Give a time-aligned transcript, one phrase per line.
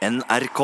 [0.00, 0.60] NRK.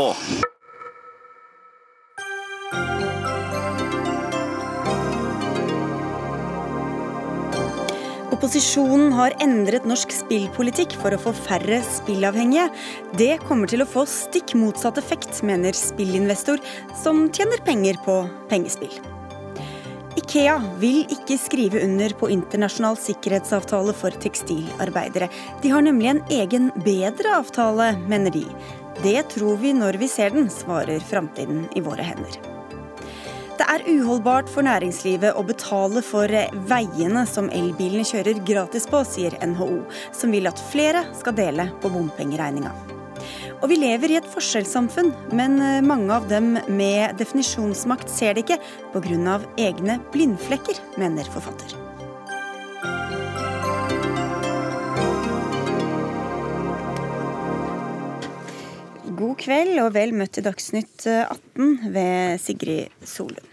[8.32, 12.70] Opposisjonen har endret norsk spillpolitikk for å få færre spillavhengige.
[13.20, 16.64] Det kommer til å få stikk motsatt effekt, mener spillinvestor
[17.02, 18.96] som tjener penger på pengespill.
[20.16, 25.28] Ikea vil ikke skrive under på internasjonal sikkerhetsavtale for tekstilarbeidere.
[25.60, 28.48] De har nemlig en egen bedre avtale, mener de.
[29.02, 32.38] Det tror vi når vi ser den, svarer framtiden i våre hender.
[33.56, 36.32] Det er uholdbart for næringslivet å betale for
[36.68, 39.80] veiene som elbilene kjører gratis på, sier NHO,
[40.16, 42.74] som vil at flere skal dele på bompengeregninga.
[43.62, 45.56] Og vi lever i et forskjellssamfunn, men
[45.88, 48.60] mange av dem med definisjonsmakt ser det ikke
[48.92, 49.40] pga.
[49.56, 51.85] egne blindflekker, mener forfatter.
[59.16, 63.52] God kveld og vel møtt til Dagsnytt 18 ved Sigrid Solund.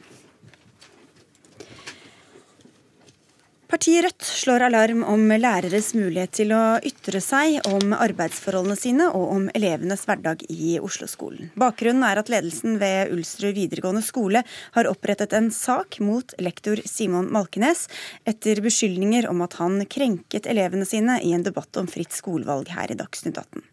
[3.72, 9.32] Partiet Rødt slår alarm om læreres mulighet til å ytre seg om arbeidsforholdene sine og
[9.34, 11.50] om elevenes hverdag i Oslo-skolen.
[11.58, 14.44] Bakgrunnen er at ledelsen ved Ulsrud videregående skole
[14.76, 17.88] har opprettet en sak mot lektor Simon Malkenes
[18.30, 22.94] etter beskyldninger om at han krenket elevene sine i en debatt om fritt skolevalg her
[22.94, 23.73] i Dagsnytt 18.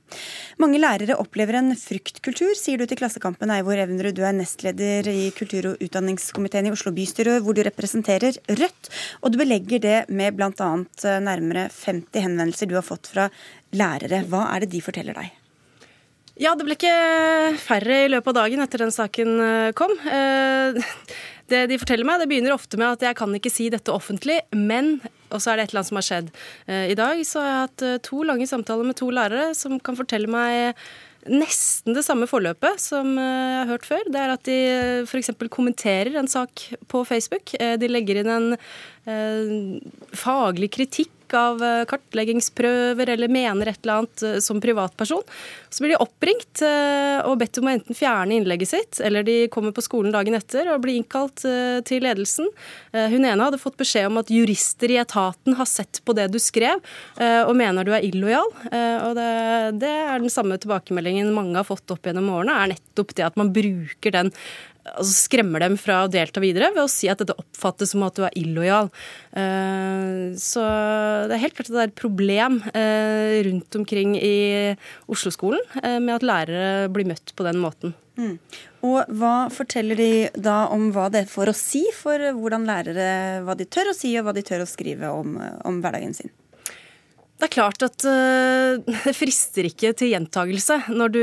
[0.60, 4.16] Mange lærere opplever en fryktkultur, sier du til Klassekampen, Eivor Evnerud.
[4.16, 8.90] Du er nestleder i kultur- og utdanningskomiteen i Oslo bystyre, hvor du representerer Rødt.
[9.22, 10.70] Og du belegger det med bl.a.
[11.24, 13.28] nærmere 50 henvendelser du har fått fra
[13.76, 14.24] lærere.
[14.28, 15.36] Hva er det de forteller deg?
[16.40, 19.40] Ja, det ble ikke færre i løpet av dagen etter den saken
[19.76, 19.96] kom.
[21.50, 24.36] Det de forteller meg, det begynner ofte med at jeg kan ikke si dette offentlig,
[24.54, 25.00] men
[25.30, 26.32] og så er det et eller annet som har skjedd.
[26.68, 30.30] I dag så har jeg hatt to lange samtaler med to lærere som kan fortelle
[30.30, 30.80] meg
[31.28, 34.06] nesten det samme forløpet som jeg har hørt før.
[34.08, 34.58] Det er at de
[35.04, 35.30] f.eks.
[35.52, 37.52] kommenterer en sak på Facebook.
[37.58, 39.80] De legger inn en
[40.16, 45.22] faglig kritikk av kartleggingsprøver eller mener et eller annet som privatperson.
[45.70, 49.74] Så blir de oppringt og bedt om å enten fjerne innlegget sitt, eller de kommer
[49.76, 51.44] på skolen dagen etter og blir innkalt
[51.86, 52.48] til ledelsen.
[52.92, 56.40] Hun ene hadde fått beskjed om at jurister i etaten har sett på det du
[56.42, 56.82] skrev
[57.20, 58.50] og mener du er illojal.
[58.70, 59.30] Og det,
[59.82, 63.38] det er den samme tilbakemeldingen mange har fått opp gjennom årene, er nettopp det at
[63.40, 64.34] man bruker den
[64.94, 68.18] altså skremmer dem fra å delta videre ved å si at dette oppfattes som at
[68.18, 68.90] du er illojal.
[70.40, 70.64] Så
[71.30, 72.60] det er helt klart at det er et problem
[73.46, 74.36] rundt omkring i
[75.10, 75.62] Oslo-skolen
[76.02, 77.94] med at lærere blir møtt på den måten.
[78.20, 78.36] Mm.
[78.86, 83.56] Og hva forteller de da om hva det får å si for hvordan lærere hva
[83.56, 86.32] de tør å si og hva de tør å skrive om, om hverdagen sin?
[87.40, 88.04] Det er klart at
[89.06, 91.22] det frister ikke til gjentagelse når du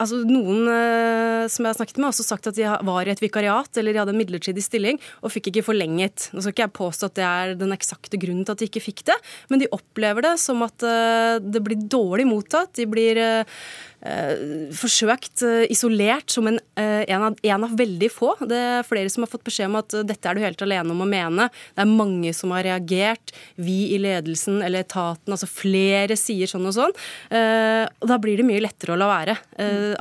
[0.00, 3.12] Altså, noen eh, som jeg har snakket med, har også sagt at de var i
[3.12, 6.30] et vikariat eller de hadde en midlertidig stilling og fikk ikke forlenget.
[6.32, 8.84] Nå skal ikke jeg påstå at det er den eksakte grunnen til at de ikke
[8.86, 9.18] fikk det,
[9.52, 12.72] men de opplever det som at eh, det blir dårlig mottatt.
[12.80, 13.60] De blir eh,
[14.02, 18.32] forsøkt isolert som en, en, av, en, av, veldig få.
[18.50, 21.04] Det er flere som har fått beskjed om at dette er du helt alene om
[21.04, 21.46] å mene.
[21.76, 23.34] Det er mange som har reagert.
[23.62, 26.96] Vi i ledelsen eller etaten, altså flere sier sånn og sånn.
[27.30, 29.38] Og da blir det mye lettere å la være.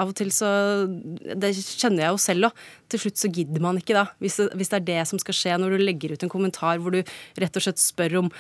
[0.02, 0.50] Av og til så
[0.88, 2.64] Det kjenner jeg jo selv òg.
[2.92, 4.08] Til slutt så gidder man ikke da.
[4.20, 7.02] Hvis det, er det som skal skje når du legger ut en kommentar hvor du
[7.40, 8.32] rett og slett spør om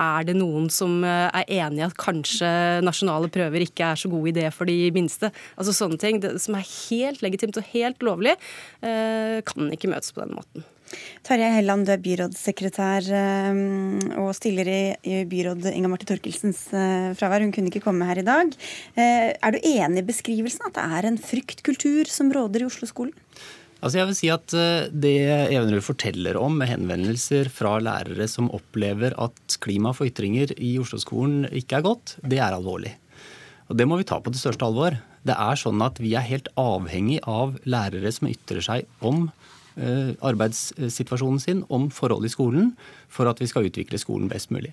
[0.00, 2.50] er det noen som uh, er enig i at kanskje
[2.84, 5.30] nasjonale prøver ikke er så god idé for de minste?
[5.58, 8.34] Altså sånne ting det, som er helt legitimt og helt lovlig,
[8.82, 10.64] kan ikke møtes på den måten.
[11.26, 13.08] Tarjei Helland, du er byrådssekretær
[14.20, 16.66] og stiller i byråd Inga Marte Torkelsens
[17.18, 17.42] fravær.
[17.42, 18.52] Hun kunne ikke komme her i dag.
[18.98, 23.14] Er du enig i beskrivelsen at det er en fryktkultur som råder i Oslo-skolen?
[23.84, 24.52] Altså jeg vil si at
[24.96, 25.16] Det
[25.52, 31.50] Evenrud forteller om med henvendelser fra lærere som opplever at klima for ytringer i Oslo-skolen
[31.52, 32.94] ikke er godt, det er alvorlig.
[33.68, 34.96] Og Det må vi ta på det største alvor.
[35.24, 39.28] Det er sånn at Vi er helt avhengig av lærere som ytrer seg om
[39.74, 42.72] arbeidssituasjonen sin, om forhold i skolen,
[43.10, 44.72] for at vi skal utvikle skolen best mulig.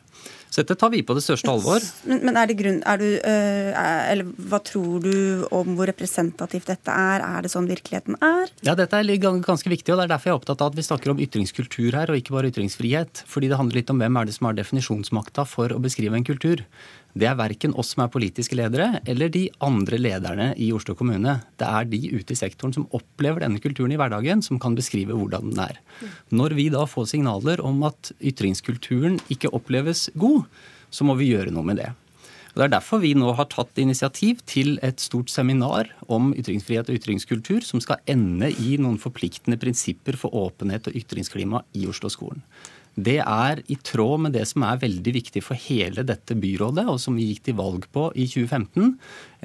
[0.52, 1.84] Så dette tar vi på det største alvor.
[2.10, 6.94] Men, men er det grunn, er du, eller Hva tror du om hvor representativt dette
[6.94, 7.24] er?
[7.24, 8.52] Er det sånn virkeligheten er?
[8.66, 10.86] Ja, Dette er ganske viktig, og det er derfor jeg er opptatt av at vi
[10.86, 13.24] snakker om ytringskultur her, og ikke bare ytringsfrihet.
[13.30, 16.28] Fordi det handler litt om hvem er det som har definisjonsmakta for å beskrive en
[16.28, 16.66] kultur.
[17.12, 21.40] Det er verken oss som er politiske ledere, eller de andre lederne i Oslo kommune.
[21.60, 25.18] Det er de ute i sektoren som opplever denne kulturen i hverdagen, som kan beskrive
[25.18, 25.82] hvordan den er.
[26.32, 30.48] Når vi da får signaler om at ytringskulturen ikke oppleves god,
[30.92, 31.92] så må vi gjøre noe med det.
[32.52, 36.90] Og Det er derfor vi nå har tatt initiativ til et stort seminar om ytringsfrihet
[36.92, 42.44] og ytringskultur, som skal ende i noen forpliktende prinsipper for åpenhet og ytringsklima i Oslo-skolen.
[42.96, 47.00] Det er i tråd med det som er veldig viktig for hele dette byrådet, og
[47.00, 48.98] som vi gikk til valg på i 2015.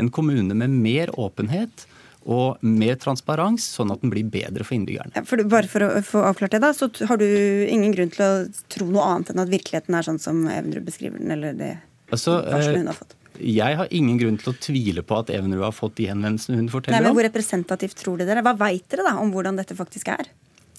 [0.03, 1.87] En kommune med mer åpenhet
[2.27, 5.15] og mer transparens, sånn at den blir bedre for innbyggerne.
[5.15, 7.29] Ja, for, bare for å få avklart det, da, så har du
[7.71, 8.33] ingen grunn til å
[8.73, 11.77] tro noe annet enn at virkeligheten er sånn som Evenrud beskriver den, eller det
[12.11, 13.15] altså, varselet hun har fått?
[13.37, 16.71] Jeg har ingen grunn til å tvile på at Evenrud har fått de henvendelsene hun
[16.73, 18.43] forteller Nei, men Hvor representativt tror du dere?
[18.43, 20.31] Hva veit dere da om hvordan dette faktisk er?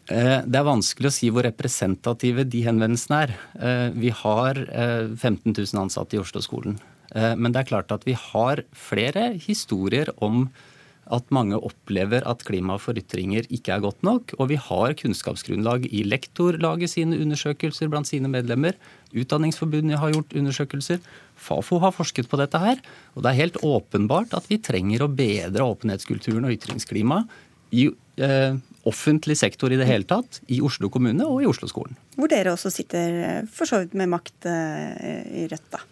[0.07, 3.33] Eh, det er vanskelig å si hvor representative de henvendelsene er.
[3.59, 6.79] Eh, vi har 15 eh, 000 ansatte i Oslo-skolen.
[7.17, 10.49] Men det er klart at vi har flere historier om
[11.15, 14.33] at mange opplever at klimaet for ytringer ikke er godt nok.
[14.37, 18.75] Og vi har kunnskapsgrunnlag i Lektorlaget sine undersøkelser blant sine medlemmer.
[19.15, 20.99] Utdanningsforbundet har gjort undersøkelser.
[21.39, 22.83] Fafo har forsket på dette her.
[23.15, 27.31] Og det er helt åpenbart at vi trenger å bedre åpenhetskulturen og ytringsklimaet
[27.71, 27.87] i
[28.19, 31.97] eh, offentlig sektor i det hele tatt, i Oslo kommune og i Oslo-skolen.
[32.17, 35.83] Hvor dere også sitter eh, for så vidt med makt eh, i Rødt, da.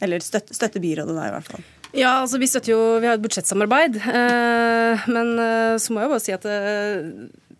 [0.00, 1.68] Eller støtter støtte byrådet da, i hvert fall.
[1.90, 4.00] Ja, altså vi støtter jo Vi har et budsjettsamarbeid.
[4.00, 7.08] Eh, men eh, så må jeg jo bare si at eh,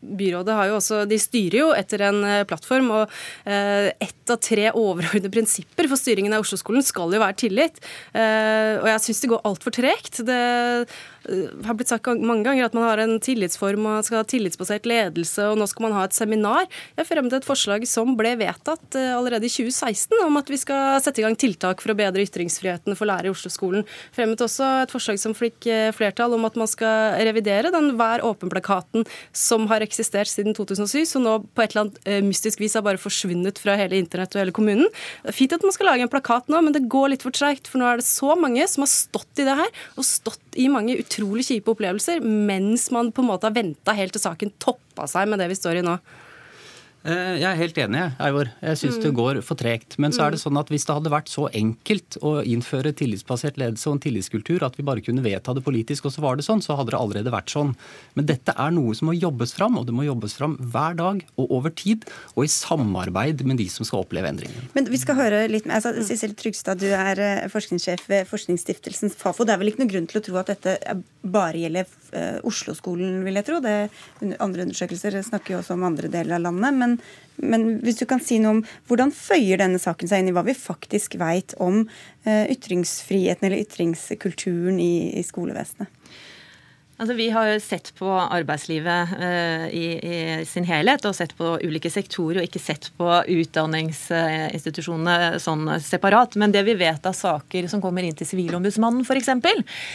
[0.00, 3.10] byrådet har jo også, de styrer jo etter en plattform, og
[3.44, 7.82] eh, ett av tre overordnede prinsipper for styringen av Oslo-skolen skal jo være tillit.
[8.14, 10.22] Eh, og jeg syns det går altfor tregt.
[10.24, 10.40] Det
[11.66, 15.46] har blitt sagt mange ganger at man har en tillitsform og skal ha tillitsbasert ledelse,
[15.50, 16.68] og nå skal man ha et seminar.
[16.98, 21.22] Jeg fremmet et forslag som ble vedtatt allerede i 2016 om at vi skal sette
[21.22, 23.86] i gang tiltak for å bedre ytringsfriheten for lærere i Oslo-skolen.
[24.16, 29.04] Fremmet også et forslag som fikk flertall om at man skal revidere den Vær åpen-plakaten
[29.36, 32.84] som har eksistert siden 2007, som nå på et eller annet eh, mystisk vis har
[32.86, 34.88] bare forsvunnet fra hele internett og hele kommunen.
[35.34, 37.70] Fint at man skal lage en plakat nå, men det går litt for treigt.
[37.70, 40.66] For nå er det så mange som har stått i det her, og stått i
[40.72, 45.06] mange utrolig kjipe opplevelser, mens man på en måte har venta helt til saken toppa
[45.10, 45.98] seg med det vi står i nå.
[47.00, 48.50] Eh, jeg er helt enig, Eivor.
[48.60, 49.02] Jeg syns mm.
[49.06, 49.96] det går for tregt.
[50.02, 50.42] Men så er det mm.
[50.42, 54.66] sånn at hvis det hadde vært så enkelt å innføre tillitsbasert ledelse og en tillitskultur
[54.66, 57.00] at vi bare kunne vedta det politisk, og så var det sånn, så hadde det
[57.00, 57.72] allerede vært sånn.
[58.18, 61.22] Men dette er noe som må jobbes fram, og det må jobbes fram hver dag
[61.40, 62.04] og over tid,
[62.34, 64.68] og i samarbeid med de som skal oppleve endringen.
[64.76, 69.14] Men vi skal høre litt med altså, Sissel Trygstad, du er eh, forskningssjef ved Forskningsstiftelsen
[69.16, 69.48] Fafo.
[69.48, 70.76] Det er vel ikke noen grunn til å tro at dette
[71.20, 71.96] bare gjelder
[72.48, 73.60] Oslo-skolen, vil jeg tro.
[73.62, 73.74] Det,
[74.42, 76.74] andre undersøkelser snakker jo også om andre deler av landet.
[76.80, 80.32] men men, men, hvis du kan si noe om hvordan føyer denne saken seg inn
[80.32, 85.99] i hva vi faktisk veit om uh, ytringsfriheten eller ytringskulturen i, i skolevesenet?
[87.00, 91.54] Altså, vi har jo sett på arbeidslivet uh, i, i, sin helhet, og sett på
[91.64, 96.36] ulike sektorer, og ikke sett på utdanningsinstitusjonene sånn separat.
[96.40, 99.30] Men det vi vet av saker som kommer inn til Sivilombudsmannen f.eks.,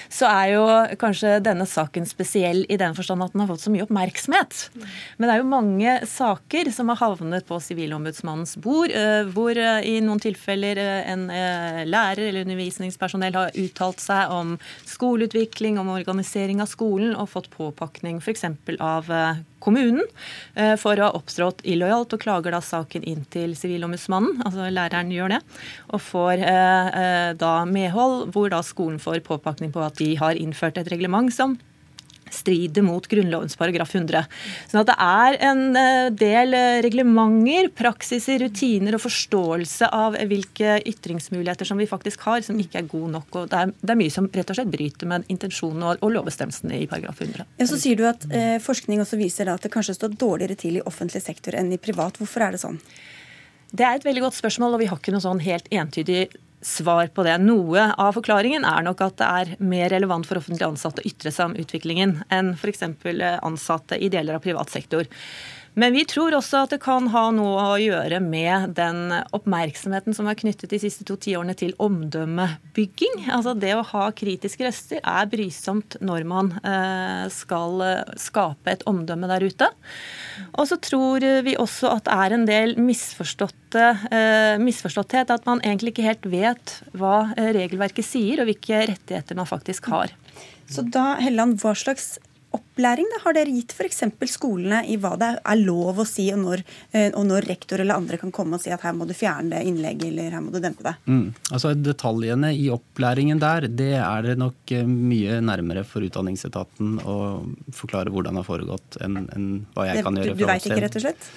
[0.10, 0.63] så er jo
[0.98, 4.72] kanskje denne saken spesiell i den forstand at den har fått så mye oppmerksomhet.
[5.19, 9.78] Men det er jo mange saker som har havnet på Sivilombudsmannens bord, uh, hvor uh,
[9.86, 11.30] i noen tilfeller en
[11.86, 14.57] lærer eller undervisningspersonell har uttalt seg om
[14.90, 18.45] skoleutvikling, om organisering av skolen skolen og fått påpakning f.eks.
[18.80, 20.03] av eh, kommunen
[20.56, 25.12] eh, for å ha opptrådt illojalt, og klager da saken inn til Sivilombudsmannen, altså læreren
[25.12, 25.42] gjør det,
[25.92, 30.77] og får eh, da medhold, hvor da skolen får påpakning på at de har innført
[30.77, 31.57] et reglement som
[32.33, 34.26] strider mot Grunnlovens paragraf 100.
[34.71, 40.80] Sånn at det er en eh, del eh, reglementer, praksiser, rutiner og forståelse av hvilke
[40.88, 43.40] ytringsmuligheter som vi faktisk har, som ikke er god nok.
[43.42, 46.16] og Det er, det er mye som rett og slett bryter med intensjonen og, og
[46.16, 47.45] lovbestemmelsene i paragraf 100.
[47.61, 50.80] Ja, så sier du at eh, Forskning også viser at det kanskje står dårligere til
[50.80, 52.18] i offentlig sektor enn i privat.
[52.19, 52.80] Hvorfor er det sånn?
[53.76, 56.28] Det er et veldig godt spørsmål, og vi har ikke noe sånn helt entydig
[56.66, 57.36] svar på det.
[57.44, 61.34] Noe av forklaringen er nok at det er mer relevant for offentlig ansatte å ytre
[61.34, 62.84] seg om utviklingen enn f.eks.
[63.45, 65.06] ansatte i deler av privat sektor.
[65.75, 70.27] Men vi tror også at det kan ha noe å gjøre med den oppmerksomheten som
[70.31, 73.25] er knyttet de siste to tiårene til omdømmebygging.
[73.35, 78.85] Altså det å ha kritiske røster er brysomt når man eh, skal eh, skape et
[78.87, 79.67] omdømme der ute.
[80.55, 82.83] Og så tror vi også at det er en del eh,
[84.63, 85.35] misforståtthet.
[85.35, 90.15] At man egentlig ikke helt vet hva regelverket sier, og hvilke rettigheter man faktisk har.
[90.71, 92.15] Så da, Helland, hva slags
[92.56, 94.04] opplæring da, har dere gitt f.eks.
[94.31, 98.00] skolene i hva det er lov å si, og når, eh, og når, rektor eller
[98.00, 100.54] andre kan komme og si at her må du fjerne det innlegget, eller her må
[100.54, 100.95] du dempe det?
[101.06, 101.28] Mm.
[101.52, 107.18] Altså Detaljene i opplæringen der, det er det nok eh, mye nærmere for Utdanningsetaten å
[107.76, 110.38] forklare hvordan det har foregått, enn, enn hva jeg det, kan gjøre.
[110.38, 111.30] Du, du veit ikke, rett og slett?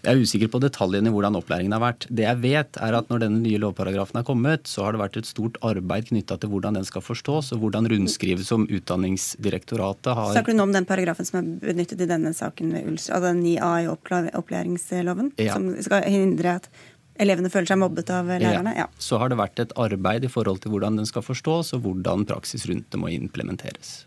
[0.00, 2.06] Jeg er usikker på detaljene i hvordan opplæringen har vært.
[2.08, 5.18] Det jeg vet, er at når denne nye lovparagrafen er kommet, så har det vært
[5.20, 10.32] et stort arbeid knytta til hvordan den skal forstås, og hvordan rundskrivet som Utdanningsdirektoratet har
[10.36, 13.34] Snakker du nå om den paragrafen som er benyttet i denne saken ved Ulster, altså
[13.36, 13.90] 9a i
[14.40, 15.34] opplæringsloven?
[15.40, 15.58] Ja.
[15.58, 16.70] Som skal hindre at
[17.20, 18.72] elevene føler seg mobbet av lærerne?
[18.78, 18.88] Ja.
[18.96, 22.24] Så har det vært et arbeid i forhold til hvordan den skal forstås, og hvordan
[22.30, 24.00] praksis rundt det må implementeres.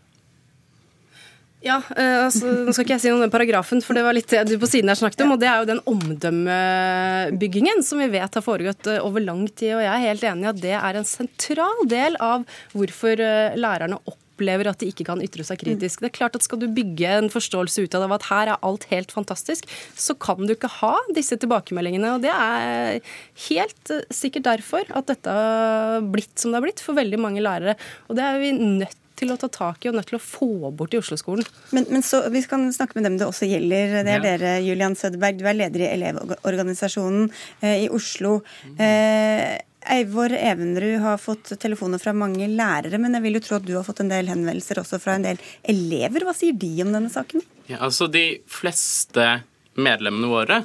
[1.64, 4.16] Ja, uh, altså, Nå skal ikke jeg si noe om den paragrafen, for det var
[4.16, 5.36] litt det du på siden der snakket om.
[5.36, 9.76] og Det er jo den omdømmebyggingen som vi vet har foregått uh, over lang tid.
[9.78, 12.44] og Jeg er helt enig i at det er en sentral del av
[12.74, 16.02] hvorfor lærerne lærerne opplever at de ikke kan ytre seg kritisk.
[16.02, 18.86] Det er klart at Skal du bygge en forståelse ut av at her er alt
[18.90, 22.16] helt fantastisk, så kan du ikke ha disse tilbakemeldingene.
[22.16, 23.00] og Det er
[23.48, 27.76] helt sikkert derfor at dette har blitt som det har blitt for veldig mange lærere.
[28.08, 30.70] Og det er vi nødt til å ta tak i og nødt til å få
[30.76, 31.46] bort i Oslo-skolen.
[31.74, 34.00] Men, men, så, Vi kan snakke med dem det også gjelder.
[34.06, 34.24] Det er ja.
[34.24, 35.38] dere, Julian Søderberg.
[35.38, 37.30] Du er leder i Elevorganisasjonen
[37.60, 38.40] eh, i Oslo.
[38.78, 39.54] Eh,
[39.94, 43.74] Eivor Evenrud har fått telefoner fra mange lærere, men jeg vil jo tro at du
[43.76, 46.24] har fått en del henvendelser også fra en del elever.
[46.24, 47.44] Hva sier de om denne saken?
[47.68, 49.44] Ja, altså De fleste
[49.74, 50.62] medlemmene våre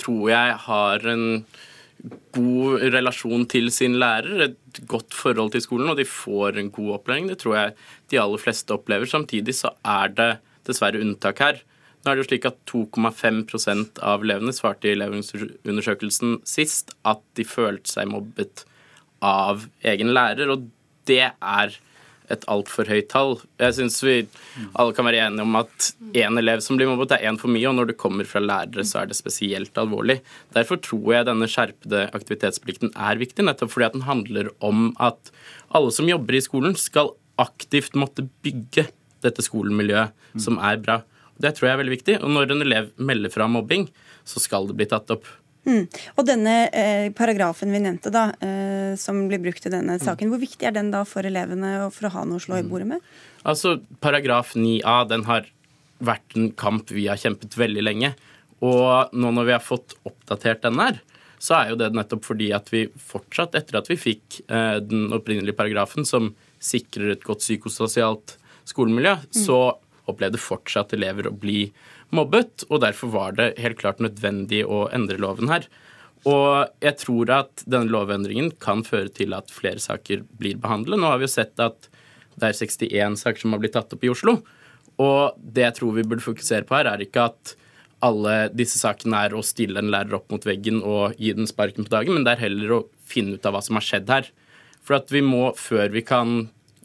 [0.00, 1.26] tror jeg har en
[2.36, 6.98] god relasjon til sin lærer, et godt forhold til skolen, og de får en god
[6.98, 7.30] opplæring.
[7.30, 7.74] Det tror jeg
[8.12, 9.08] de aller fleste opplever.
[9.10, 10.30] Samtidig så er det
[10.68, 11.62] dessverre unntak her.
[12.02, 17.46] Nå er det jo slik at 2,5% av elevene svarte i elevundersøkelsen sist at de
[17.46, 18.62] følte seg mobbet
[19.24, 20.68] av egen lærer, og
[21.10, 21.74] det er
[22.32, 23.36] et altfor høyt tall.
[23.62, 24.16] Jeg syns vi
[24.74, 27.66] alle kan være enige om at én elev som blir mobbet, er én for mye,
[27.70, 30.20] og når det kommer fra lærere, så er det spesielt alvorlig.
[30.56, 35.32] Derfor tror jeg denne skjerpede aktivitetsplikten er viktig, nettopp fordi at den handler om at
[35.76, 38.88] alle som jobber i skolen, skal aktivt måtte bygge
[39.24, 41.00] dette skolemiljøet som er bra.
[41.36, 42.14] Det tror jeg er veldig viktig.
[42.24, 43.88] Og når en elev melder fra mobbing,
[44.26, 45.28] så skal det bli tatt opp.
[45.66, 45.82] Mm.
[46.14, 50.04] Og denne eh, paragrafen vi nevnte, da, eh, som blir brukt i denne mm.
[50.04, 50.32] saken, mm.
[50.34, 52.64] hvor viktig er den da for elevene og for å ha noe å slå i
[52.64, 52.70] mm.
[52.70, 53.10] bordet med?
[53.46, 55.50] Altså, Paragraf 9a den har
[56.06, 58.14] vært en kamp vi har kjempet veldig lenge.
[58.64, 61.00] Og nå når vi har fått oppdatert den her,
[61.42, 65.10] så er jo det nettopp fordi at vi fortsatt, etter at vi fikk eh, den
[65.14, 66.30] opprinnelige paragrafen som
[66.62, 69.42] sikrer et godt psykososialt skolemiljø, mm.
[69.44, 69.60] så
[70.06, 71.66] opplevde fortsatt elever å bli
[72.14, 75.66] mobbet, og derfor var det helt klart nødvendig å endre loven her.
[76.26, 80.98] Og jeg tror at denne lovendringen kan føre til at flere saker blir behandlet.
[80.98, 81.90] Nå har vi jo sett at
[82.36, 84.40] det er 61 saker som har blitt tatt opp i Oslo.
[85.02, 87.54] Og det jeg tror vi burde fokusere på her, er ikke at
[88.04, 91.86] alle disse sakene er å stille en lærer opp mot veggen og gi den sparken
[91.86, 94.28] på dagen, men det er heller å finne ut av hva som har skjedd her.
[94.86, 96.36] For at vi må, før vi kan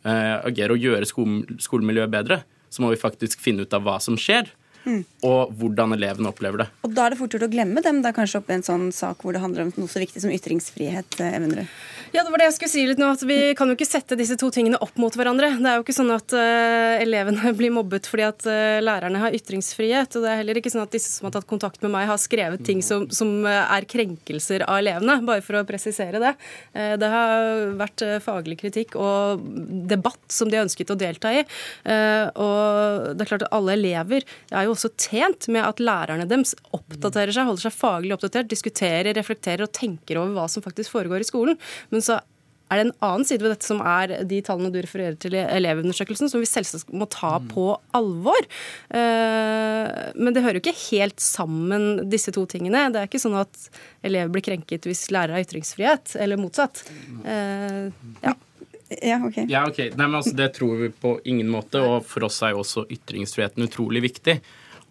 [0.06, 4.18] eh, agere og gjøre skolemiljøet bedre, så må vi faktisk finne ut av hva som
[4.20, 4.50] skjer.
[4.82, 5.04] Mm.
[5.28, 6.68] og hvordan elevene opplever det.
[6.82, 9.22] Og Da er det fort gjort å glemme dem, da kanskje oppi en sånn sak
[9.22, 11.20] hvor det handler om noe så viktig som ytringsfrihet?
[11.22, 11.68] Eh,
[12.12, 13.08] Ja, det var det jeg skulle si litt nå.
[13.14, 15.54] at Vi kan jo ikke sette disse to tingene opp mot hverandre.
[15.62, 19.38] Det er jo ikke sånn at uh, elevene blir mobbet fordi at uh, lærerne har
[19.38, 20.18] ytringsfrihet.
[20.18, 22.20] Og det er heller ikke sånn at disse som har tatt kontakt med meg, har
[22.20, 25.22] skrevet ting som, som er krenkelser av elevene.
[25.28, 26.34] Bare for å presisere det.
[26.76, 29.46] Uh, det har vært faglig kritikk og
[29.88, 31.46] debatt som de har ønsket å delta i.
[32.42, 36.56] og det er klart at alle elever er jo også tjent med at lærerne deres
[36.76, 41.24] oppdaterer seg, holder seg faglig oppdatert, diskuterer, reflekterer og tenker over hva som faktisk foregår
[41.24, 41.60] i skolen.
[41.94, 42.20] Men så
[42.72, 45.42] er det en annen side ved dette som er de tallene du refererer til i
[45.44, 47.50] Elevundersøkelsen, som vi selvsagt må ta mm.
[47.52, 47.66] på
[47.98, 48.48] alvor.
[48.96, 52.88] Eh, men det hører jo ikke helt sammen, disse to tingene.
[52.94, 53.68] Det er ikke sånn at
[54.08, 56.86] elever blir krenket hvis lærer har ytringsfrihet, eller motsatt.
[57.28, 57.92] Eh,
[58.24, 58.38] ja.
[59.00, 59.38] Ja, ok.
[59.48, 59.92] Ja, okay.
[59.96, 63.64] Nei, altså, det tror vi på ingen måte, og for oss er jo også ytringsfriheten
[63.64, 64.42] utrolig viktig.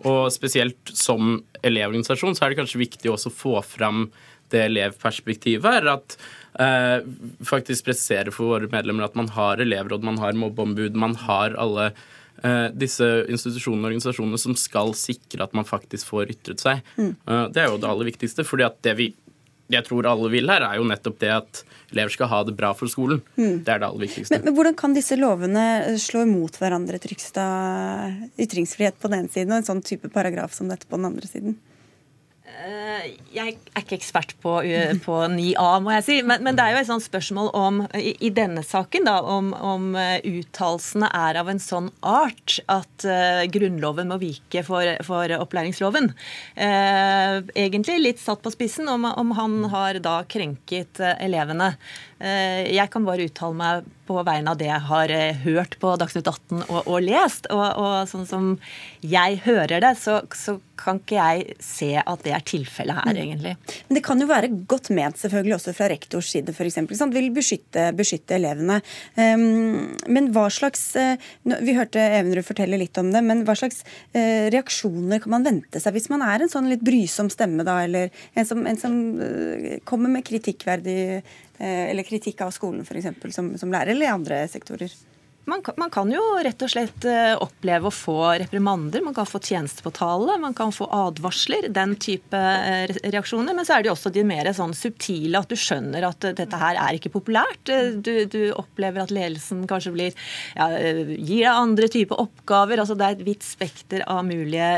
[0.08, 4.06] Og spesielt som elevorganisasjon så er det kanskje viktig også å få fram
[4.50, 5.88] det elevperspektivet her.
[5.92, 6.16] At
[6.60, 7.02] eh,
[7.46, 11.90] faktisk presisere for våre medlemmer at man har elevråd, man har mobbeombud, man har alle
[11.90, 16.84] eh, disse institusjonene og organisasjonene som skal sikre at man faktisk får ytret seg.
[16.96, 17.12] Mm.
[17.14, 18.46] Eh, det er jo det aller viktigste.
[18.46, 19.12] fordi at det vi
[19.70, 22.72] jeg tror alle vil her, er jo nettopp det at elever skal ha det bra
[22.76, 23.22] for skolen.
[23.36, 23.62] Mm.
[23.66, 24.34] Det er det aller viktigste.
[24.34, 25.64] Men, men, Hvordan kan disse lovene
[26.02, 28.30] slå imot hverandre, Trygstad?
[28.40, 31.30] Ytringsfrihet på den ene siden og en sånn type paragraf som dette på den andre
[31.30, 31.58] siden?
[32.60, 34.52] Eh, jeg er ikke ekspert på,
[35.04, 36.16] på 9A, må jeg si.
[36.26, 39.52] Men, men, det er jo et sånt spørsmål om, i, i denne saken, da, om,
[39.54, 45.32] om eh, uttalelsene er av en sånn art at uh, Grunnloven må vike for, for
[45.38, 46.10] opplæringsloven.
[46.58, 51.72] Uh, egentlig litt satt på spissen om, om han har da krenket elevene.
[52.20, 55.92] Eh, jeg kan bare uttale meg på vegne av det jeg har eh, hørt på
[56.00, 57.48] Dagsnytt 18 og, og lest.
[57.54, 58.50] Og, og, sånn som
[59.00, 63.18] jeg hører det, så, så, kan ikke jeg se at det er tilfellet her, mm.
[63.20, 63.50] egentlig.
[63.90, 66.78] Men det kan jo være godt ment, selvfølgelig også fra rektors side, f.eks.
[67.12, 68.78] Vil beskytte, beskytte elevene.
[69.12, 73.82] Um, men hva slags uh, Vi hørte Evenrud fortelle litt om det, men hva slags
[73.84, 77.76] uh, reaksjoner kan man vente seg hvis man er en sånn litt brysom stemme, da,
[77.84, 80.98] eller en som, en som uh, kommer med kritikkverdig
[81.60, 83.34] eller kritikk av skolen f.eks.
[83.36, 84.94] Som, som lærer, eller i andre sektorer?
[85.50, 89.26] Man kan, man kan, jo rett og slett eh, oppleve å få reprimander, man kan
[89.26, 93.56] få tjenestepåtale, man kan få advarsler, den type eh, reaksjoner.
[93.56, 96.36] Men så er det jo også de mer sånn subtile, at du skjønner at eh,
[96.38, 97.72] dette her er ikke populært.
[98.04, 100.14] Du, du opplever at ledelsen kanskje blir
[100.54, 102.84] ja, gir deg andre typer oppgaver.
[102.84, 104.70] altså Det er et vidt spekter av mulige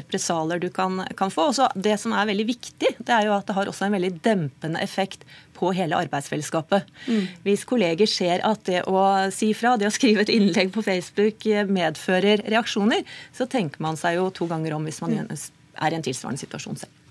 [0.00, 1.52] represalier du kan, kan få.
[1.52, 4.16] Også det som er veldig viktig, det er jo at det har også en veldig
[4.24, 5.22] dempende effekt
[5.56, 6.86] på hele arbeidsfellesskapet.
[7.08, 7.24] Mm.
[7.46, 9.00] Hvis kolleger ser at det å
[9.34, 13.02] si fra, det å skrive et innlegg på Facebook eh, medfører reaksjoner,
[13.36, 15.34] så tenker man seg jo to ganger om hvis man mm.
[15.80, 17.02] er i en tilsvarende situasjon selv.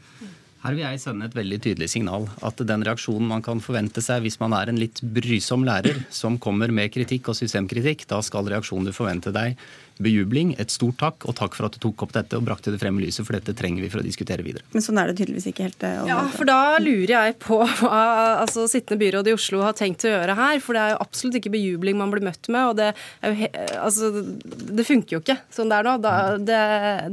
[0.66, 2.24] Her vil jeg sende et veldig tydelig signal.
[2.46, 6.40] At den reaksjonen man kan forvente seg hvis man er en litt brysom lærer som
[6.42, 9.60] kommer med kritikk og systemkritikk, da skal reaksjonen du forventer deg
[10.04, 12.80] bejubling, et stort takk, og takk for at du tok opp dette og brakte det
[12.82, 14.66] frem i lyset, for dette trenger vi for å diskutere videre.
[14.74, 15.86] Men sånn er det tydeligvis ikke helt.
[15.86, 18.00] Uh, ja, for da lurer jeg på hva
[18.42, 20.60] altså, sittende byråd i Oslo har tenkt å gjøre her.
[20.64, 22.92] For det er jo absolutt ikke bejubling man blir møtt med, og det,
[23.80, 24.12] altså,
[24.46, 25.96] det funker jo ikke sånn det er nå.
[26.06, 26.60] Da, det,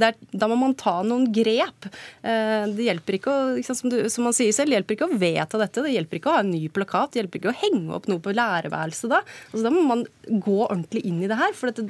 [0.01, 1.91] det er, da må man ta noen grep.
[2.25, 5.11] Uh, det hjelper ikke å, liksom, som, du, som, man sier selv, det hjelper ikke
[5.11, 5.87] å vedta dette.
[5.87, 8.23] Det hjelper ikke å ha en ny plakat, det hjelper ikke å henge opp noe
[8.23, 9.23] på lærerværelset da.
[9.53, 11.55] Altså, da må man gå ordentlig inn i det her.
[11.57, 11.87] for dette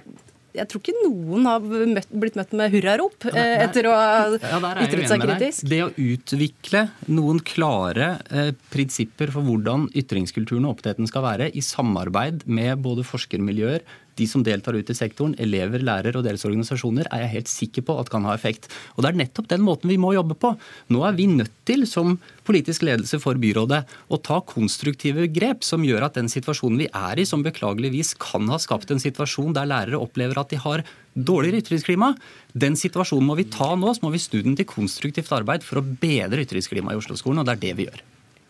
[0.53, 4.59] jeg tror ikke noen har møtt, blitt møtt med hurrarop eh, etter å ha ja,
[4.85, 5.65] ytret seg kritisk.
[5.71, 11.65] Det å utvikle noen klare eh, prinsipper for hvordan ytringskulturen og oppdretten skal være, i
[11.65, 13.87] samarbeid med både forskermiljøer,
[14.19, 17.87] de som deltar ute i sektoren, elever, lærere og deres organisasjoner, er jeg helt sikker
[17.89, 18.69] på at kan ha effekt.
[18.97, 20.55] Og Det er nettopp den måten vi må jobbe på.
[20.93, 25.85] Nå er vi nødt til, som politisk ledelse for byrådet, å ta konstruktive grep som
[25.87, 29.69] gjør at den situasjonen vi er i, som beklageligvis kan ha skapt en situasjon der
[29.71, 32.15] lærere opplever at de har dårligere ytringsklima,
[32.57, 33.93] den situasjonen må vi ta nå.
[33.93, 37.49] Så må vi snu den til konstruktivt arbeid for å bedre ytringsklimaet i Oslo-skolen, og
[37.49, 38.03] det er det vi gjør.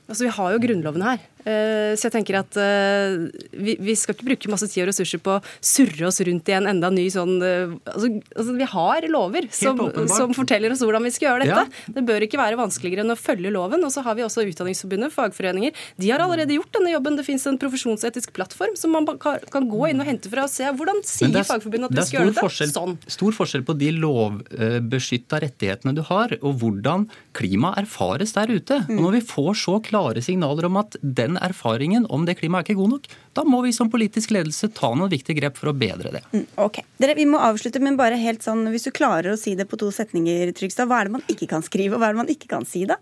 [0.09, 1.20] Altså, Vi har jo Grunnloven her.
[1.42, 3.16] Eh, så jeg tenker at eh,
[3.50, 6.68] vi, skal ikke bruke masse tid og ressurser på å surre oss rundt i en
[6.70, 11.12] enda ny sånn eh, altså, altså, Vi har lover som, som, forteller oss hvordan vi
[11.14, 11.64] skal gjøre dette.
[11.66, 11.94] Ja.
[11.98, 13.83] Det bør ikke være vanskeligere enn å følge loven.
[13.83, 15.74] Og så har vi også Utdanningsforbundet, fagforeninger.
[16.02, 17.18] De har allerede gjort denne jobben.
[17.18, 20.66] Det fins en profesjonsetisk plattform som man kan gå inn og hente fra og se
[20.66, 22.70] hvordan sier er, Fagforbundet at vi skal gjøre det.
[22.72, 22.96] Sånn.
[23.11, 28.83] Stor forskjell på de lovbeskytta rettighetene du har, og hvordan klima erfares der ute.
[28.88, 32.73] Og når vi får så klare signaler om at den erfaringen om det klimaet er
[32.73, 35.77] ikke god nok, da må vi som politisk ledelse ta noen viktige grep for å
[35.77, 36.23] bedre det.
[36.33, 36.83] Mm, ok.
[37.03, 39.79] Dere, Vi må avslutte, men bare helt sånn, hvis du klarer å si det på
[39.81, 42.33] to setninger, Trygstad, hva er det man ikke kan skrive, og hva er det man
[42.35, 43.01] ikke kan si da?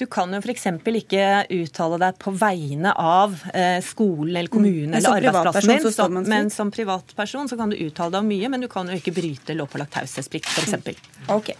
[0.00, 0.62] Du kan jo f.eks.
[0.96, 4.96] ikke uttale deg på vegne av eh, skolen eller kommunen mm.
[4.96, 5.92] eller arbeidsplassen din.
[5.92, 8.96] så, men som privatperson så kan du uttale deg om mye, men du kan jo
[8.96, 10.78] ikke bryte lovpålagt taushetsplikt f.eks.
[10.80, 11.02] Mm.
[11.36, 11.50] Ok.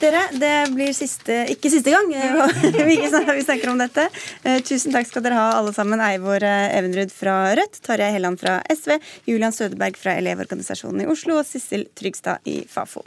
[0.00, 2.10] Dere, det blir siste, ikke siste gang
[2.90, 4.08] vi snakker om dette.
[4.42, 6.02] Eh, tusen takk skal dere ha alle sammen.
[6.02, 8.96] Eivor eh, Evenrud fra Rødt, Tarjei Helland fra SV,
[9.30, 13.06] Julian Sødeberg fra Elevorganisasjonen i Oslo og Sissel Trygstad i Fafo.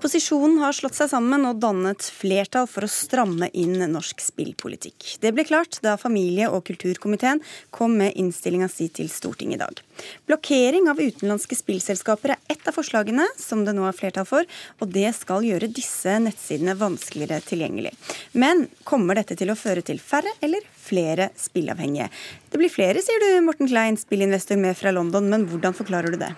[0.00, 5.18] Opposisjonen har slått seg sammen og dannet flertall for å stramme inn norsk spillpolitikk.
[5.20, 9.82] Det ble klart da familie- og kulturkomiteen kom med innstillinga si til Stortinget i dag.
[10.24, 14.48] Blokkering av utenlandske spillselskaper er ett av forslagene som det nå er flertall for,
[14.80, 17.92] og det skal gjøre disse nettsidene vanskeligere tilgjengelig.
[18.32, 22.08] Men kommer dette til å føre til færre eller flere spillavhengige?
[22.48, 26.24] Det blir flere, sier du, Morten Klein, spillinvestor med fra London, men hvordan forklarer du
[26.24, 26.32] det?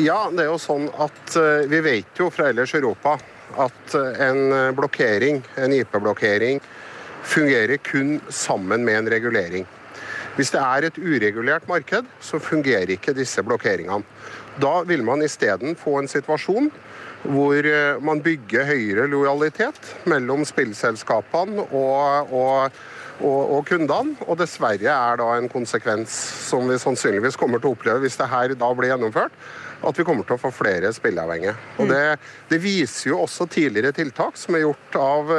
[0.00, 3.18] Ja, det er jo sånn at eh, vi vet jo fra ellers Europa
[3.60, 6.62] at eh, en blokkering, en IP-blokkering,
[7.24, 9.68] fungerer kun sammen med en regulering.
[10.34, 14.02] Hvis det er et uregulert marked, så fungerer ikke disse blokkeringene.
[14.60, 16.72] Da vil man isteden få en situasjon
[17.24, 22.80] hvor eh, man bygger høyere lojalitet mellom spillselskapene og, og,
[23.20, 24.16] og, og, kundene.
[24.28, 26.12] Og dessverre er da en konsekvens
[26.48, 29.32] som vi sannsynligvis kommer til å oppleve hvis det her da blir gjennomført,
[29.88, 31.54] at vi kommer til å få flere spilleavhengige.
[31.78, 32.02] Og det,
[32.50, 35.34] det, viser jo også tidligere tiltak som er gjort av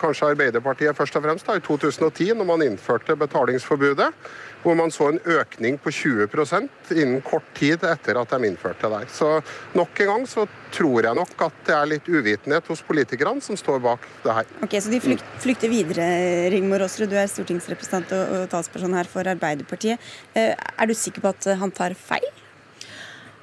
[0.00, 4.12] kanskje Arbeiderpartiet først og fremst, da, i 2010, når man innførte betalingsforbudet
[4.60, 9.06] hvor man så en økning på 20% innen kort tid etter at de innførte det.
[9.12, 9.30] Så
[9.76, 13.56] nok en gang så tror jeg nok at det er litt uvitenhet hos politikerne som
[13.58, 14.52] står bak det her.
[14.64, 16.04] Ok, Så de flykter videre,
[16.52, 20.12] Rigmor Aasrud, du er stortingsrepresentant og talsperson her for Arbeiderpartiet.
[20.34, 22.28] Eh, er du sikker på at han tar feil?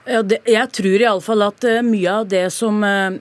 [0.07, 3.17] Ja, det, jeg tror iallfall at uh, mye av det som, uh,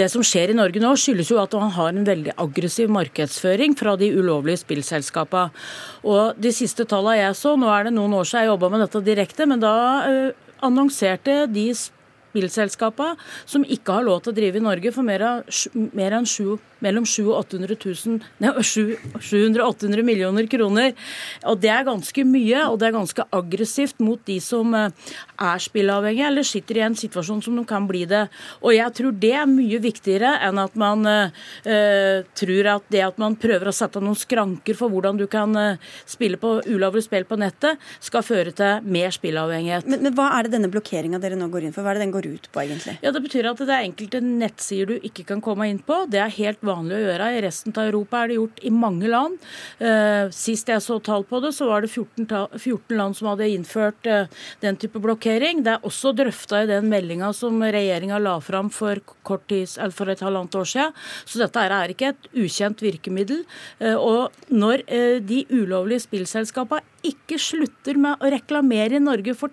[0.00, 3.76] det som skjer i Norge nå, skyldes jo at man har en veldig aggressiv markedsføring
[3.76, 5.52] fra de ulovlige spillselskapene.
[6.08, 8.84] Og De siste tallene jeg så, nå er det noen år siden jeg jobba med
[8.86, 9.74] dette direkte, men da
[10.64, 12.02] annonserte de spillselskapene
[12.34, 15.44] som ikke har lov til å drive i Norge for mer,
[15.94, 17.32] mer enn 7, mellom 700
[19.62, 20.92] og 800 millioner kroner.
[21.48, 24.90] Og Det er ganske mye, og det er ganske aggressivt mot de som eh,
[25.40, 28.26] er spilleavhengige eller sitter i en situasjon som de kan bli det.
[28.62, 31.30] Og jeg tror det er mye viktigere enn at man uh,
[32.36, 35.54] tror at det at man prøver å sette noen skranker for hvordan du kan
[36.08, 39.88] spille på ulovlig spill på nettet, skal føre til mer spilleavhengighet.
[39.88, 41.84] Men, men hva er det denne blokkeringa dere nå går inn for?
[41.84, 42.96] Hva er det den går ut på, egentlig?
[43.02, 46.04] Ja, Det betyr at det er enkelte nettsider du ikke kan komme inn på.
[46.10, 47.30] Det er helt vanlig å gjøre.
[47.34, 49.38] I resten av Europa er det gjort i mange land.
[49.78, 53.50] Eh, sist jeg så tall på det, så var det 14, 14 land som hadde
[53.52, 54.30] innført eh,
[54.64, 55.62] den type blokkering.
[55.66, 59.00] Det er også drøfta i den meldinga som regjeringa la fram for,
[59.48, 60.96] tids, for, et halvannet år siden.
[61.24, 63.44] Så dette er ikke et ukjent virkemiddel.
[63.80, 64.84] Eh, og når
[65.24, 69.52] de ulovlige spillselskapene ikke slutter med å reklamere i Norge for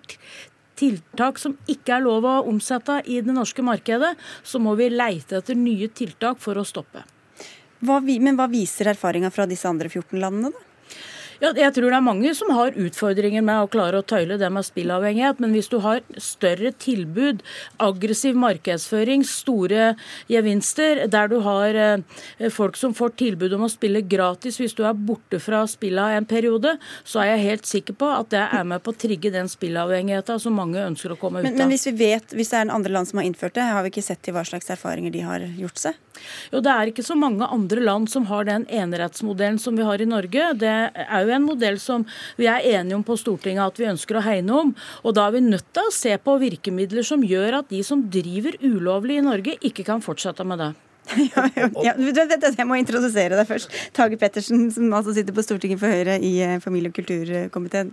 [0.82, 5.38] tiltak som ikke er lov å omsette i det norske markedet, så må vi leite
[5.38, 7.04] etter nye tiltak for å stoppe.
[7.82, 10.71] Hva, men hva viser erfaringa fra disse andre 14 landene, da?
[11.42, 14.46] Ja, jeg tror det er mange som har utfordringer med å klare å tøyle det
[14.54, 15.40] med spillavhengighet.
[15.42, 17.40] Men hvis du har større tilbud,
[17.82, 19.96] aggressiv markedsføring, store
[20.30, 24.84] gevinster, der du har eh, folk som får tilbud om å spille gratis hvis du
[24.86, 28.68] er borte fra spillet en periode, så er jeg helt sikker på at det er
[28.68, 31.50] med på å trigge den spillavhengigheten som mange ønsker å komme ut av.
[31.50, 33.66] Men, men hvis vi vet, hvis det er en andre land som har innført det,
[33.66, 35.98] har vi ikke sett til hva slags erfaringer de har gjort seg?
[36.52, 40.00] Jo, Det er ikke så mange andre land som har den enerettsmodellen som vi har
[40.00, 40.52] i Norge.
[40.58, 42.06] Det er jo en modell som
[42.36, 44.74] vi er enige om på Stortinget at vi ønsker å hegne om.
[45.02, 48.04] Og da er vi nødt til å se på virkemidler som gjør at de som
[48.12, 50.72] driver ulovlig i Norge, ikke kan fortsette med det.
[51.34, 53.72] ja, ja, jeg må introdusere deg først.
[53.96, 57.90] Tage Pettersen, som altså sitter på Stortinget for Høyre i eh, familie- og kulturkomiteen.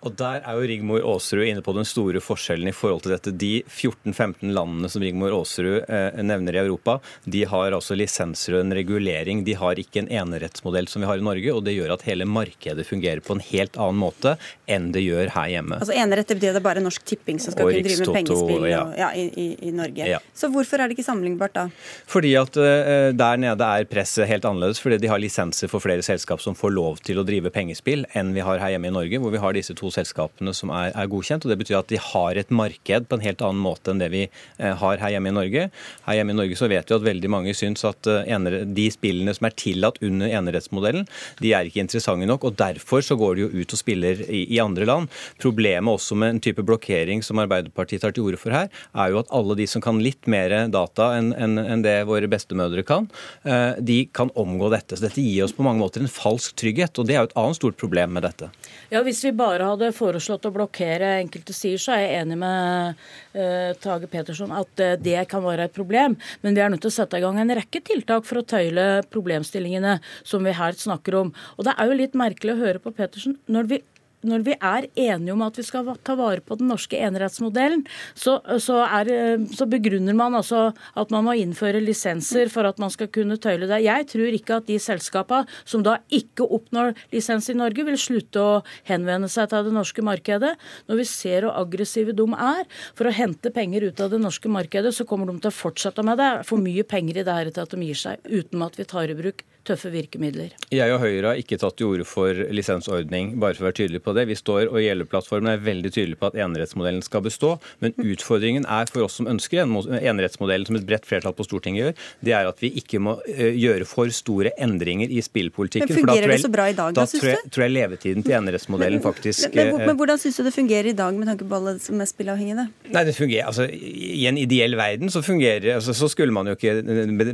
[0.00, 3.32] Og Der er jo Rigmor Aasrud inne på den store forskjellen i forhold til dette.
[3.36, 8.64] De 14-15 landene som Rigmor Aasrud eh, nevner i Europa, de har altså lisenser og
[8.64, 9.42] en regulering.
[9.44, 12.24] De har ikke en enerettsmodell som vi har i Norge, og det gjør at hele
[12.28, 14.36] markedet fungerer på en helt annen måte
[14.70, 15.80] enn det gjør her hjemme.
[15.82, 18.80] Altså Enerett betyr det bare Norsk Tipping som skal kunne drive med pengespill ja.
[18.86, 20.08] Og, ja, i, i, Norge.
[20.08, 20.22] Ja.
[20.36, 21.66] Så hvorfor er det ikke sammenlignbart da?
[22.08, 26.04] Fordi at uh, der nede er presset helt annerledes, fordi de har lisenser for flere
[26.06, 29.20] selskap som får lov til å drive pengespill enn vi har her hjemme i Norge,
[29.20, 31.44] hvor vi har disse to selskapene som er, er, godkjent.
[31.44, 34.10] og Det betyr at de har et marked på en helt annen måte enn det
[34.12, 35.66] vi eh, har her hjemme i Norge.
[36.06, 39.34] Her hjemme i Norge så vet vi at veldig mange syns at eh, de spillene
[39.36, 41.08] som er tillatt under enerettsmodellen,
[41.40, 42.46] de er ikke interessante nok.
[42.48, 45.10] og Derfor så går de jo ut og spiller i, i andre land.
[45.42, 49.20] Problemet også med en type blokkering som Arbeiderpartiet tar til orde for her, er jo
[49.22, 53.08] at alle de som kan litt mer data enn en, en det våre bestemødre kan,
[53.44, 54.96] eh, de kan omgå dette.
[54.96, 57.38] Så dette gir oss på mange måter en falsk trygghet, og det er jo et
[57.40, 58.50] annet stort problem med dette.
[58.92, 63.00] Ja, Hvis vi bare hadde foreslått å blokkere enkelte sider, så er jeg enig med
[63.34, 66.16] uh, Tage Petersson at uh, det kan være et problem.
[66.44, 68.88] Men vi er nødt til å sette i gang en rekke tiltak for å tøyle
[69.12, 71.32] problemstillingene som vi her snakker om.
[71.58, 73.82] Og det er jo litt merkelig å høre på Petersen når vi
[74.26, 77.86] når vi er enige om at vi skal ta vare på den norske enerettsmodellen,
[78.18, 79.10] så, så, er,
[79.56, 83.68] så, begrunner man altså at man må innføre lisenser for at man skal kunne tøyle
[83.70, 83.82] det.
[83.86, 88.42] Jeg tror ikke at de selskapene som da ikke oppnår lisens i Norge, vil slutte
[88.42, 90.52] å henvende seg til det norske markedet.
[90.90, 92.66] Når vi ser hvor aggressive de er
[92.98, 96.04] for å hente penger ut av det norske markedet, så kommer de til å fortsette
[96.06, 96.32] med det.
[96.48, 99.10] For mye penger i det her til at de gir seg, uten at vi tar
[99.10, 100.54] i bruk tøffe virkemidler.
[100.72, 104.02] Jeg og Høyre har ikke tatt til orde for lisensordning, bare for å være tydelig
[104.04, 104.26] på det.
[104.30, 107.52] Vi står og Gjellerplattformen er veldig tydelig på at enerettsmodellen skal bestå.
[107.84, 112.06] Men utfordringen er for oss som ønsker enerettsmodellen, som et bredt flertall på Stortinget gjør,
[112.26, 115.92] det er at vi ikke må eh, gjøre for store endringer i spillpolitikken.
[115.92, 117.30] Men fungerer det så bra i dag, da, syns du?
[117.34, 120.90] Da tror jeg levetiden til enerettsmodellen faktisk Men, men, men hvordan syns du det fungerer
[120.92, 122.66] i dag med tanke på alle som er spillavhengige?
[122.90, 126.56] Nei, det fungerer, altså I en ideell verden så fungerer altså, så skulle man jo
[126.56, 126.80] ikke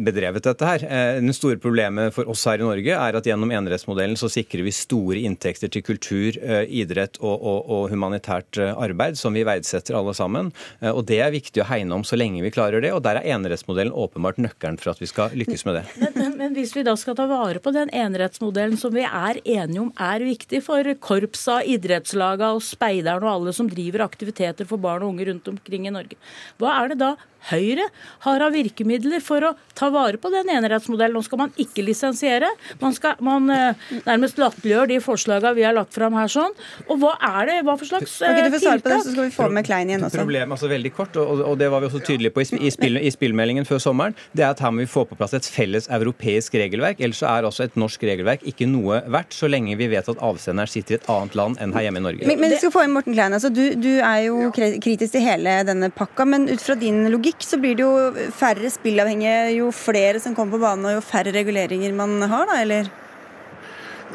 [0.06, 0.84] bedrevet dette her.
[1.20, 4.74] Den store problemet for oss her i Norge, er at gjennom enerettsmodellen så sikrer vi
[4.74, 10.14] store inntekter til kultur eh, idrett og, og, og humanitært arbeid, som vi verdsetter alle
[10.16, 10.50] sammen.
[10.80, 12.92] Og Det er viktig å hegne om så lenge vi klarer det.
[12.94, 15.84] og Der er enerettsmodellen åpenbart nøkkelen for at vi skal lykkes med det.
[16.00, 19.40] Men, men, men hvis vi da skal ta vare på den enerettsmodellen som vi er
[19.42, 24.82] enige om er viktig for korpsa, idrettslaga og speideren og alle som driver aktiviteter for
[24.82, 26.18] barn og unge rundt omkring i Norge,
[26.60, 27.14] hva er det da
[27.50, 27.88] Høyre
[28.26, 31.14] har av virkemidler for å ta vare på den enerettsmodellen.
[31.16, 32.48] Nå skal man ikke lisensiere.
[32.80, 36.30] Man, skal, man uh, nærmest latterliggjør de forslagene vi har lagt fram her.
[36.32, 36.54] sånn.
[36.88, 37.58] Og hva er det?
[37.66, 39.92] Hva for slags okay, du får svare på det, så skal vi få med Klein
[39.92, 40.20] igjen også.
[40.22, 43.00] Problemet, altså veldig kort, og, og det var vi også tydelige på i, i, spill,
[43.00, 45.88] i, spillmeldingen før sommeren, det er at her må vi få på plass et felles
[45.92, 47.00] europeisk regelverk.
[47.02, 50.22] Ellers så er også et norsk regelverk ikke noe verdt, så lenge vi vet at
[50.24, 52.28] avsenderen sitter i et annet land enn her hjemme i Norge.
[52.28, 53.36] Men, men vi skal få inn Morten Klein.
[53.36, 57.35] Altså, du, du er jo kritisk til hele denne pakka, men ut fra din logikk
[57.36, 61.00] logikk så blir det jo færre spillavhengige jo flere som kommer på banen, og jo
[61.00, 62.88] færre reguleringer man har, da, eller?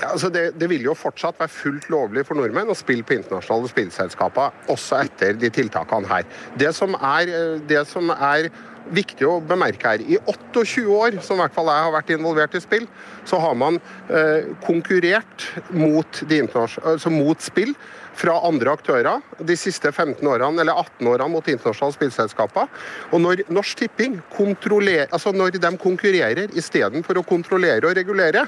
[0.02, 3.14] Ja, altså det, det, vil jo fortsatt være fullt lovlig for nordmenn å spille på
[3.14, 6.24] internasjonale spillselskaper, også etter de tiltakene her.
[6.58, 8.50] Det som er, det som er
[8.90, 12.56] viktig å bemerke her, i 28 år, som i hvert fall jeg har vært involvert
[12.58, 12.88] i spill,
[13.30, 13.78] så har man
[14.10, 17.76] eh, konkurrert mot, altså mot spill
[18.22, 22.70] fra andre aktører de siste 15 årene, eller 18 årene mot internasjonale spillselskaper.
[23.12, 28.46] Og når Norsk Tipping altså når de konkurrerer istedenfor å kontrollere og regulere,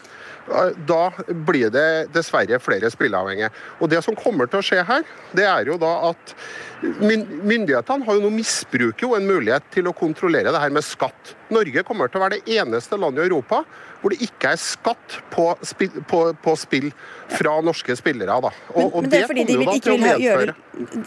[0.49, 3.49] eh, da blir det dessverre flere spilleavhengige.
[3.79, 6.35] Og Det som kommer til å skje her, det er jo da at
[6.83, 11.31] Myndighetene har jo nå misbruker jo en mulighet til å kontrollere det her med skatt.
[11.53, 13.63] Norge kommer til å være det eneste landet i Europa
[14.03, 16.89] hvor det ikke er skatt på spill, på, på spill
[17.31, 18.35] fra norske spillere.
[18.43, 18.51] Da.
[18.75, 20.55] Og, men, men det er fordi de vil, ikke vil gjøre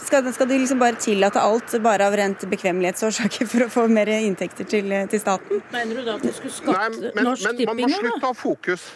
[0.01, 4.09] skal, skal, de liksom bare tillate alt bare av rent bekvemmelighetsårsaker for å få mer
[4.17, 5.61] inntekter til, til staten?
[5.73, 7.67] Mener du da at de skulle skatte Norsk Tipping?
[7.69, 8.87] Man må slutte å ha fokus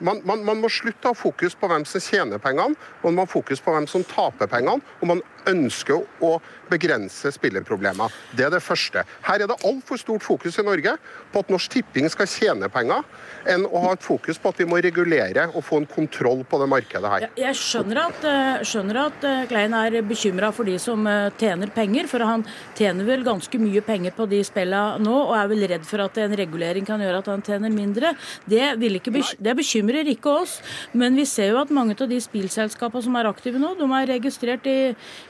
[0.00, 3.26] man, man, man, må slutte å ha fokus på hvem som tjener pengene, man må
[3.26, 4.80] ha fokus på hvem som taper pengene.
[5.00, 6.36] Og man ønsker å
[6.70, 8.12] begrense spillerproblemer.
[8.36, 9.04] Det er det første.
[9.26, 10.96] Her er det altfor stort fokus i Norge
[11.32, 13.04] på at Norsk Tipping skal tjene penger,
[13.50, 16.60] enn å ha et fokus på at vi må regulere og få en kontroll på
[16.60, 17.26] det markedet her.
[17.40, 21.72] Jeg skjønner at, eh, skjønner at eh, Klein er bekymra for de som eh, tjener
[21.74, 22.44] penger, for han
[22.78, 26.18] tjener vel ganske mye penger på de spillene nå, og er vel redd for at
[26.22, 28.14] en regulering kan gjøre at han tjener mindre.
[28.46, 30.58] Det, det bekymrer ikke oss.
[30.92, 34.10] Men vi ser jo at mange av de spillselskapene som er aktive nå, de er
[34.14, 34.78] registrert i,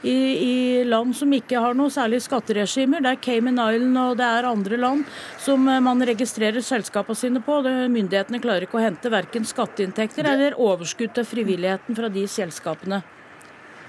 [0.03, 3.03] i, i land som ikke har noe særlig skatteregimer.
[3.03, 5.05] Det er Cayman Island og det er andre land
[5.41, 7.61] som eh, man registrerer selskapene sine på.
[7.65, 13.03] Myndighetene klarer ikke å hente verken skatteinntekter eller overskudd til frivilligheten fra de selskapene.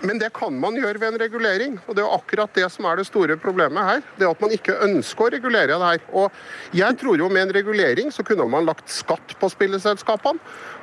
[0.02, 1.78] Men det kan man gjøre ved en regulering.
[1.86, 4.00] og Det er akkurat det som er det store problemet her.
[4.18, 6.02] Det er at man ikke ønsker å regulere det her.
[6.10, 10.40] Og jeg tror jo Med en regulering så kunne man lagt skatt på spilleselskapene.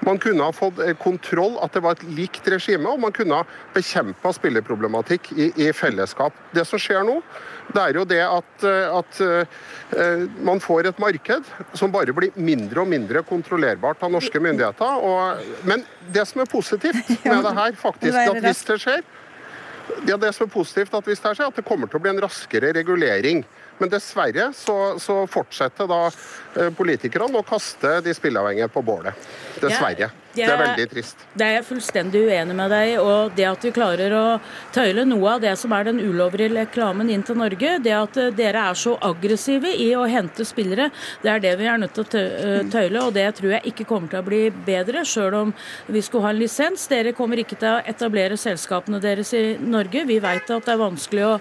[0.07, 3.41] Man kunne ha fått eh, kontroll, at det var et likt regime, og man kunne
[3.41, 3.43] ha
[3.75, 6.33] bekjempa spilleproblematikk i, i, fellesskap.
[6.55, 7.19] Det som skjer nå,
[7.73, 12.33] det er jo det at, eh, at uh, man får et marked som bare blir
[12.35, 15.05] mindre og mindre kontrollerbart av norske myndigheter.
[15.05, 19.03] Og, men det som er positivt med det her, faktisk, at hvis det skjer,
[20.07, 22.13] ja, det som er positivt at hvis det skjer, at det kommer til å bli
[22.13, 23.43] en raskere regulering.
[23.79, 29.29] Men dessverre så, så fortsetter da eh, politikerne å kaste de spilleavhengige på bålet.
[29.59, 30.09] Dessverre.
[30.09, 30.19] Ja.
[30.35, 31.23] Det er veldig trist.
[31.33, 34.23] Det er jeg fullstendig uenig med deg og Det at vi klarer å
[34.75, 38.29] tøyle noe av det som er den ulovlige reklamen inn til Norge, det at eh,
[38.35, 40.89] dere er så aggressive i å hente spillere,
[41.23, 43.03] det er det vi er nødt til å eh, tøyle.
[43.07, 45.53] Og det tror jeg ikke kommer til å bli bedre, sjøl om
[45.87, 46.85] vi skulle ha en lisens.
[46.91, 50.05] Dere kommer ikke til å etablere selskapene deres i Norge.
[50.09, 51.33] Vi vet at det er vanskelig å,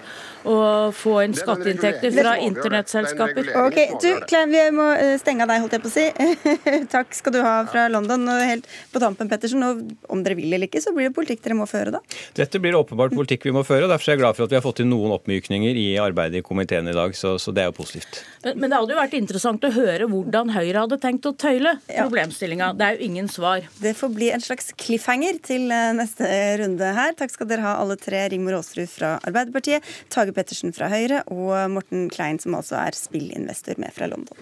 [0.47, 0.57] å
[0.95, 3.51] få inn skatteinntekter fra internettselskaper.
[3.65, 6.05] Ok, du, Klein, Vi må eh, stenge av deg, holdt jeg på å si.
[6.95, 8.27] Takk skal du ha fra London.
[8.31, 11.43] Og helt på tampen, Pettersen, og om dere vil eller ikke, så blir det politikk
[11.45, 12.01] dere må føre, da?
[12.37, 13.85] Dette blir åpenbart politikk vi må føre.
[13.87, 16.41] og Derfor er jeg glad for at vi har fått til noen oppmykninger i arbeidet
[16.41, 17.15] i komiteen i dag.
[17.17, 18.21] Så, så det er jo positivt.
[18.45, 21.75] Men, men, det hadde jo vært interessant å høre hvordan Høyre hadde tenkt å tøyle
[21.87, 22.05] ja.
[22.05, 22.71] problemstillinga.
[22.79, 23.65] Det er jo ingen svar.
[23.81, 26.29] Det får bli en slags cliffhanger til eh, neste
[26.61, 27.15] runde her.
[27.19, 28.25] Takk skal dere ha alle tre.
[28.31, 29.85] Rigmor Aasrud fra Arbeiderpartiet,
[30.29, 34.37] Tage Pettersen fra Høyre og Morten Klein, som altså er spillinvestor med fra London.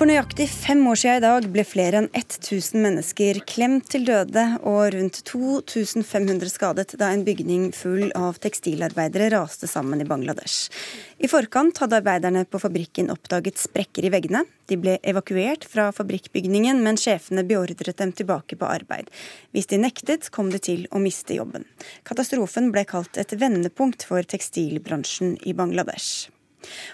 [0.00, 4.44] For nøyaktig fem år siden i dag ble flere enn 1000 mennesker klemt til døde
[4.64, 10.72] og rundt 2500 skadet da en bygning full av tekstilarbeidere raste sammen i Bangladesh.
[11.20, 14.46] I forkant hadde arbeiderne på fabrikken oppdaget sprekker i veggene.
[14.72, 19.12] De ble evakuert fra fabrikkbygningen, men sjefene beordret dem tilbake på arbeid.
[19.52, 21.68] Hvis de nektet, kom de til å miste jobben.
[22.08, 26.30] Katastrofen ble kalt et vendepunkt for tekstilbransjen i Bangladesh.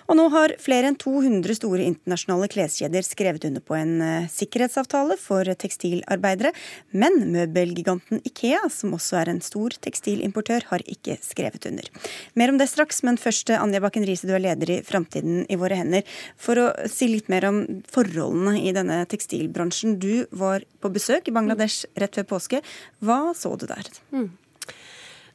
[0.07, 5.19] Og nå har flere enn 200 store internasjonale kleskjeder skrevet under på en eh, sikkerhetsavtale
[5.21, 6.53] for tekstilarbeidere,
[6.97, 11.91] men møbelgiganten Ikea, som også er en stor tekstilimportør, har ikke skrevet under.
[12.39, 15.59] Mer om det straks, men først Anja Bakken Riise, du er leder i Framtiden i
[15.61, 16.07] våre hender.
[16.41, 19.99] For å si litt mer om forholdene i denne tekstilbransjen.
[20.03, 22.63] Du var på besøk i Bangladesh rett før påske.
[23.05, 23.91] Hva så du der?
[24.15, 24.31] Mm.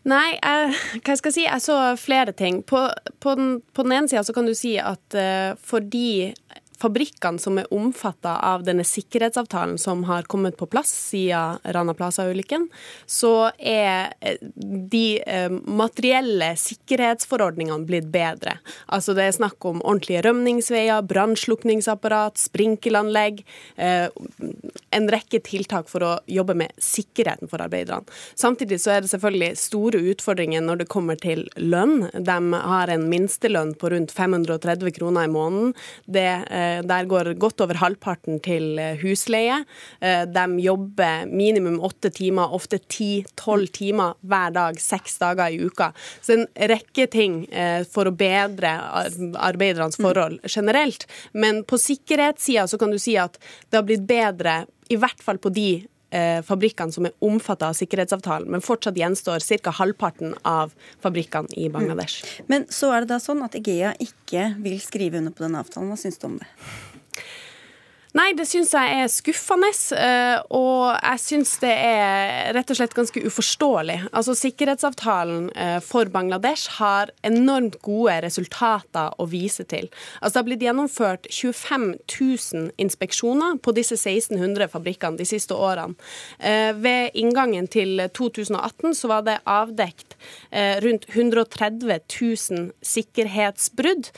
[0.09, 1.43] Nei, jeg, hva skal jeg si?
[1.45, 2.61] Jeg så flere ting.
[2.65, 2.87] På,
[3.21, 6.31] på, den, den, ene sida kan du si at uh, fordi
[6.81, 12.67] fabrikkene som er omfatta av denne sikkerhetsavtalen som har kommet på plass siden Rana Plaza-ulykken,
[13.05, 14.39] så er eh,
[14.91, 18.57] de eh, materielle sikkerhetsforordningene blitt bedre.
[18.91, 23.43] Altså det er snakk om ordentlige rømningsveier, brannslukningsapparat, sprinkelanlegg,
[23.77, 24.07] eh,
[24.91, 28.07] en rekke tiltak for å jobbe med sikkerheten for arbeiderne.
[28.35, 32.09] Samtidig så er det selvfølgelig store utfordringer når det kommer til lønn.
[32.11, 35.73] De har en minstelønn på rundt 530 kroner i måneden.
[36.05, 36.29] Det
[36.87, 39.61] der går godt over halvparten til eh, husleie.
[39.99, 45.91] Eh, de jobber minimum åtte timer, ofte ti-tolv timer hver dag, seks dager i uka.
[46.21, 47.43] Så en rekke ting
[47.91, 48.71] for å bedre
[49.41, 51.07] arbeidernes forhold generelt.
[51.33, 55.39] Men på sikkerhetssida så kan du si at det har blitt bedre, i hvert fall
[55.41, 55.69] på de
[56.45, 59.71] fabrikkene som er omfattet av sikkerhetsavtalen, men fortsatt gjenstår ca.
[59.79, 62.25] halvparten av fabrikkene i Bangladesh.
[62.41, 62.49] Mm.
[62.51, 65.91] Men så er det da sånn at Egea ikke vil skrive under på den avtalen.
[65.91, 66.49] Hva syns du om det?
[68.11, 69.69] Nei, det syns jeg er skuffende.
[69.95, 73.97] Eh, og jeg syns det er rett og slett ganske uforståelig.
[74.11, 79.87] Altså, Sikkerhetsavtalen eh, for Bangladesh har enormt gode resultater å vise til.
[80.19, 85.95] Altså, Det har blitt gjennomført 25 000 inspeksjoner på disse 1600 fabrikkene de siste årene.
[86.39, 90.17] Eh, ved inngangen til 2018 så var det avdekt
[90.83, 94.09] rundt 130 000 sikkerhetsbrudd.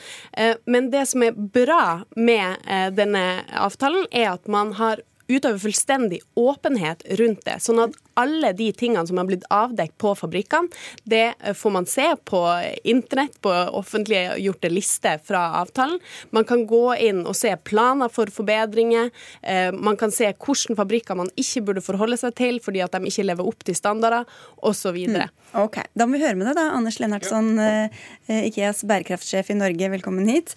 [0.65, 2.65] Men det som er bra med
[2.97, 7.55] denne avtalen, avtalen, er at man har utøver fullstendig åpenhet rundt det.
[7.63, 10.67] Sånn at alle de tingene som har blitt avdekt på fabrikkene,
[11.07, 12.41] det får man se på
[12.83, 16.01] internett, på offentliggjorte lister fra avtalen.
[16.35, 19.09] Man kan gå inn og se planer for forbedringer.
[19.41, 23.07] Eh, man kan se hvilke fabrikker man ikke burde forholde seg til fordi at de
[23.07, 24.27] ikke lever opp til standarder,
[24.59, 24.99] osv.
[25.07, 25.23] Mm.
[25.63, 26.69] Ok, Da må vi høre med deg, da.
[26.75, 27.87] Anders Lennartson, ja.
[28.27, 30.53] Eh, Ikeas bærekraftsjef i Norge, velkommen hit.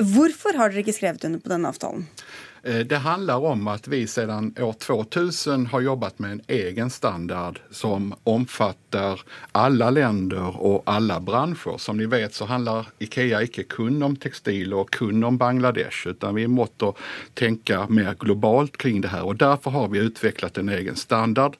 [0.00, 2.08] Hvorfor har dere ikke skrevet under på denne avtalen?
[2.66, 7.60] Eh, det handlar om att vi sedan år 2000 har jobbat med en egen standard
[7.70, 9.20] som omfattar
[9.52, 11.78] alla länder och alla branscher.
[11.78, 16.34] Som ni vet så handlar Ikea inte kun om textil och kun om Bangladesh utan
[16.34, 16.92] vi måste
[17.34, 21.56] tänka mer globalt kring det här och därför har vi utvecklat en egen standard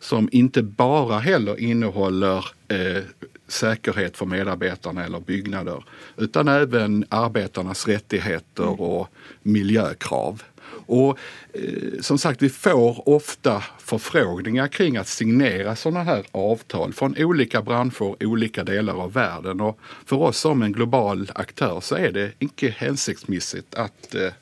[0.00, 3.02] som inte bara heller innehåller eh,
[3.48, 5.84] säkerhet för medarbetarna eller byggnader
[6.16, 9.08] utan även arbetarnas rättigheter och
[9.42, 10.42] miljökrav.
[10.86, 11.18] Och
[12.00, 18.24] som sagt, vi får ofta förfrågningar kring att signera sådana här avtal från olika branscher,
[18.24, 19.60] olika delar av världen.
[19.60, 24.32] Och för oss som en global aktör så är det inte hensiktsmessigt att eh,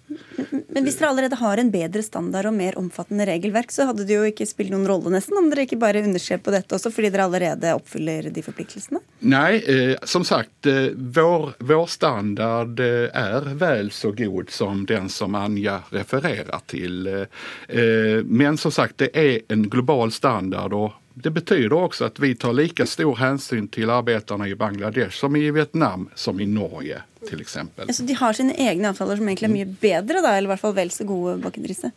[0.68, 4.16] Men hvis dere allerede har en bedre standard og mer omfattende regelverk, så hadde det
[4.16, 7.10] jo ikke spilt noen rolle nesten om dere ikke bare underskrev på dette også, fordi
[7.12, 9.02] dere allerede oppfyller de forpliktelsene?
[9.32, 15.08] Nei, eh, som sagt, eh, vår, vår, standard eh, er vel så god som den
[15.12, 17.01] som Anja refererer til.
[17.08, 17.26] Eh,
[17.68, 20.72] eh, men som sagt, det er en global standard.
[20.72, 25.36] og det betyder også at vi tar like stor hensyn til arbeiderne i Bangladesh som
[25.36, 27.56] i Vietnam, som i Norge f.eks.
[27.76, 30.52] Ja, så de har sine egne avtaler som egentlig er mye bedre, da, eller i
[30.54, 31.92] hvert fall vel så gode, Bakken-Riise?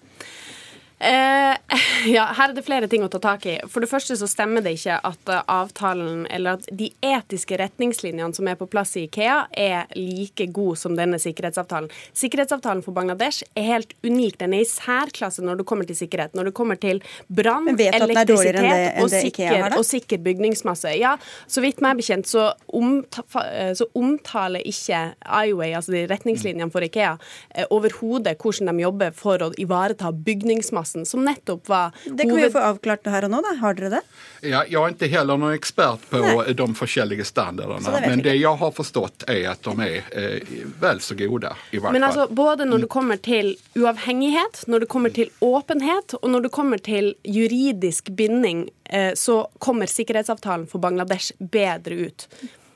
[1.05, 1.57] Eh,
[2.15, 3.55] ja, her er det flere ting å ta tak i.
[3.69, 8.33] For det første så stemmer det ikke at eh, avtalen, eller at de etiske retningslinjene
[8.35, 11.91] som er på plass i Ikea, er like gode som denne sikkerhetsavtalen.
[12.17, 14.39] Sikkerhetsavtalen for Bangladesh er helt unik.
[14.41, 16.33] Den er i særklasse når det kommer til sikkerhet.
[16.37, 20.95] Når det kommer til brann, elektrisitet enn det, enn og, sikker, og, sikker, bygningsmasse.
[20.97, 21.15] Ja,
[21.51, 26.85] så vidt meg bekjent så, omta, eh, så omtaler ikke IWay, altså de retningslinjene for
[26.85, 27.15] Ikea,
[27.53, 32.31] eh, overhodet hvordan de jobber for å ivareta bygningsmasse Larsen, som nettopp var Det kan
[32.31, 32.41] hoved...
[32.41, 33.55] vi jo få avklart her og nå, da.
[33.59, 34.01] Har dere det?
[34.41, 36.53] Ja, jeg er ikke heller noen ekspert på Nei.
[36.53, 37.83] de forskjellige standardene.
[37.83, 41.51] Det men det jeg har forstått, er at de er eh, vel så gode.
[41.71, 46.17] i hvert men altså, Både når det kommer til uavhengighet, når det kommer til åpenhet,
[46.21, 52.27] og når det kommer til juridisk binding, eh, så kommer sikkerhetsavtalen for Bangladesh bedre ut.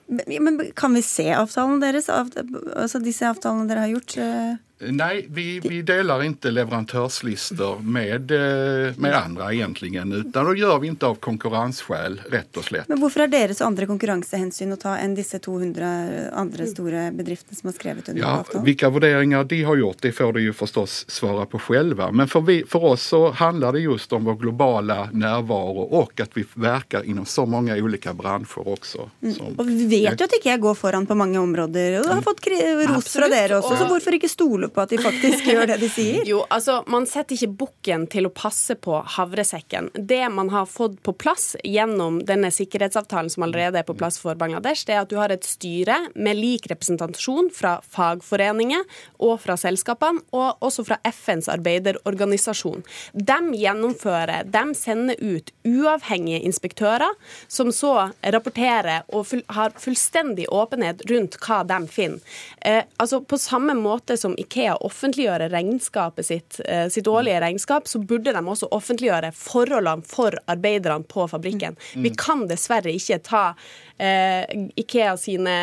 [0.09, 4.17] Men Kan vi se avtalen deres, altså disse avtalene dere har gjort?
[4.17, 4.57] Eh?
[4.81, 10.87] Nej, vi, vi delar inte leverantörslistor med, eh, med andra egentligen, utan det gör vi
[10.87, 12.87] inte av konkurrensskäl, rett og slett.
[12.87, 17.59] Men hvorfor har dere så andre konkurransehensyn å ta enn disse 200 andre store bedriftene
[17.59, 18.65] som har skrevet under Ja, avtalen?
[18.89, 21.99] vurderinger de har gjort, det får de jo forstås svare på selv.
[22.13, 26.37] Men for, vi, for oss så handler det just om vår globale närvaro og at
[26.37, 29.09] vi verker inom så mange ulike bransjer også.
[29.35, 32.47] Som, Og vi vet jo at IKEA går foran på mange områder, og har fått
[32.89, 35.89] ros fra dere også, så hvorfor ikke stole på at de faktisk gjør det de
[35.91, 36.21] sier?
[36.29, 39.89] Jo, altså, Man setter ikke bukken til å passe på havresekken.
[39.93, 44.37] Det man har fått på plass gjennom denne sikkerhetsavtalen som allerede er på plass for
[44.39, 48.85] Bangladesh, det er at du har et styre med lik representasjon fra fagforeninger
[49.25, 52.83] og fra selskapene, og også fra FNs arbeiderorganisasjon.
[53.13, 57.15] De gjennomfører, de sender ut uavhengige inspektører,
[57.47, 62.19] som så rapporterer og full, har fullstendig åpenhet rundt hva de finner.
[62.65, 67.99] Eh, altså På samme måte som Ikea offentliggjør regnskapet sitt, eh, sitt årlige regnskap, så
[67.99, 71.77] burde de også offentliggjøre forholdene for arbeiderne på fabrikken.
[72.03, 73.43] Vi kan dessverre ikke ta
[73.99, 74.45] eh,
[74.79, 75.55] Ikea sine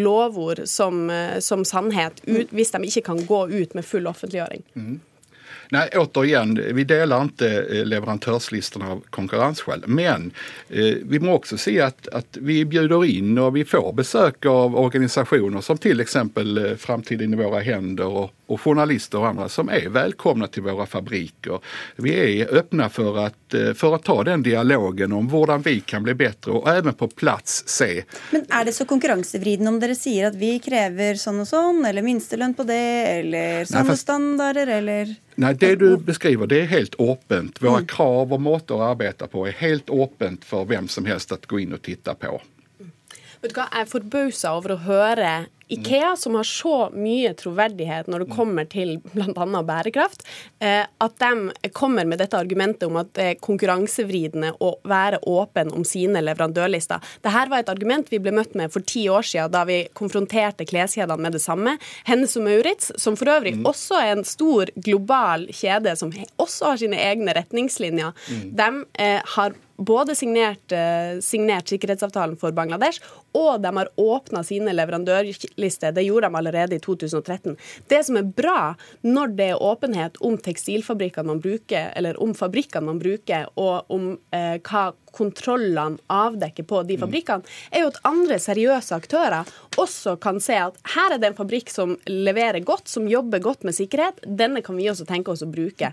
[0.00, 4.62] lovord som, eh, som sannhet ut, hvis de ikke kan gå ut med full offentliggjøring.
[5.72, 9.84] Nej, återigen, vi delar inte eh, leverantörslistorna av konkurrensskäl.
[9.86, 10.30] Men
[10.68, 14.76] eh, vi må också se att, att vi bjuder in och vi får besök av
[14.76, 19.68] organisationer som till exempel eh, Framtiden i våra händer och, och journalister och andra som
[19.68, 21.58] är välkomna till våra fabriker.
[21.96, 26.02] Vi är öppna för att, eh, för att ta den dialogen om hur vi kan
[26.02, 30.28] bli bättre och även på plats se Men er det så konkurransevridende om dere sier
[30.28, 32.80] at vi krever sånn og sånn, eller minstelønn på det,
[33.18, 37.62] eller fast- standarder, eller Nej, det du beskriver det er helt åpent.
[37.62, 41.38] Våra krav og måter å arbeide på er helt åpent for hvem som helst å
[41.48, 42.36] gå inn og titte på.
[43.42, 45.30] Vet du hva, Jeg er forbausa over å høre
[45.72, 49.62] Ikea, som har så mye troverdighet når det kommer til bl.a.
[49.64, 50.24] bærekraft,
[50.60, 55.72] eh, at de kommer med dette argumentet om at det er konkurransevridende å være åpen
[55.72, 57.02] om sine leverandørlister.
[57.24, 60.66] Dette var et argument vi ble møtt med for ti år siden, da vi konfronterte
[60.68, 61.78] kleskjedene med det samme.
[62.08, 66.12] Hennes og Maurits, som for øvrig også er en stor global kjede som
[66.42, 68.12] også har sine egne retningslinjer,
[68.60, 68.70] de
[69.00, 73.02] eh, har både signert, eh, signert sikkerhetsavtalen for Bangladesh,
[73.34, 75.92] og de har åpna sine leverandørlister.
[75.92, 77.56] Det gjorde de allerede i 2013.
[77.88, 82.90] Det som er bra når det er åpenhet om tekstilfabrikkene man bruker, eller om fabrikkene
[82.90, 88.38] man bruker, og om eh, hva kontrollene avdekker på de fabrikkene, er jo at andre
[88.40, 89.48] seriøse aktører
[89.80, 93.66] også kan se at her er det en fabrikk som leverer godt, som jobber godt
[93.68, 94.22] med sikkerhet.
[94.24, 95.92] Denne kan vi også tenke oss å bruke.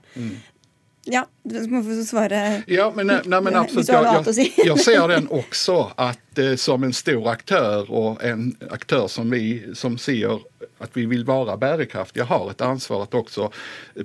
[1.09, 2.63] Ja, du må få svare.
[2.69, 3.87] Ja, men, nei, men Hvis absolut.
[3.87, 4.03] du har
[4.33, 4.77] säga.
[4.77, 6.11] ser den også, eh,
[6.55, 10.39] som en stor aktör och en aktör som vi som ser
[10.79, 13.51] att vi vill vara bärkraftiga har ett ansvar att också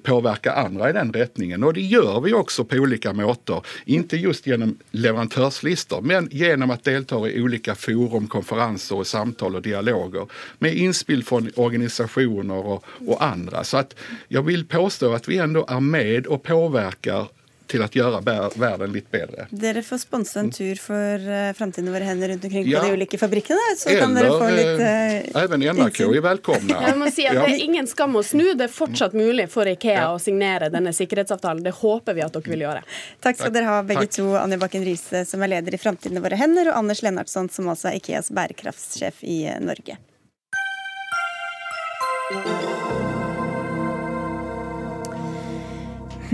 [0.03, 1.64] påverka andra i den riktningen.
[1.64, 3.62] Och det gör vi också på olika måter.
[3.85, 9.62] Inte just genom leverantörslistor men genom att delta i olika forum, konferenser och samtal och
[9.62, 10.27] dialoger
[10.59, 13.64] med inspel från organisationer och, och andra.
[13.64, 13.97] Så att
[14.29, 17.27] jag vill påstå att vi ändå är med och påverkar
[17.75, 19.47] till att göra verden världen lite bättre.
[19.51, 22.81] Dere får sponse en tur for uh, Framtiden i våre hender rundt omkring Ja.
[22.81, 23.59] på de ulike fabrikkene.
[23.77, 26.83] Så kan dere få litt uh, eh, även NRK är välkomna.
[26.87, 27.47] Jeg må si at Ja.
[27.47, 28.55] Det er ingen skam å snu.
[28.55, 31.64] Det er fortsatt mulig for Ikea å signere denne sikkerhetsavtalen.
[31.64, 32.87] Det håper vi at dere vil gjøre.
[33.20, 34.16] Takk skal dere ha, begge Takk.
[34.20, 34.31] to.
[34.39, 37.68] Anja Bakken Riise, som er leder i Framtiden i våre hender, og Anders Lennartson, som
[37.75, 39.99] altså er Ikeas bærekraftssjef i eh, Norge.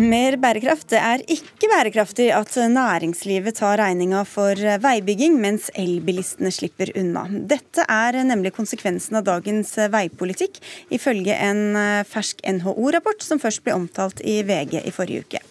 [0.01, 0.87] Mer bærekraft.
[0.89, 7.27] Det er ikke bærekraftig at næringslivet tar regninga for veibygging, mens elbilistene slipper unna.
[7.29, 10.57] Dette er nemlig konsekvensen av dagens veipolitikk,
[10.97, 11.77] ifølge en
[12.09, 15.43] fersk NHO-rapport som først ble omtalt i VG i forrige uke.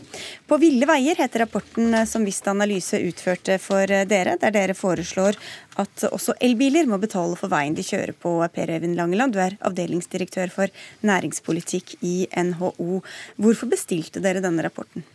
[0.49, 5.37] På ville veier heter rapporten som Vista Analyse utførte for dere, der dere foreslår
[5.79, 8.35] at også elbiler må betale for veien de kjører på.
[8.53, 13.01] Per Øyvind Langeland, du er avdelingsdirektør for næringspolitikk i NHO.
[13.39, 15.07] Hvorfor bestilte dere denne rapporten?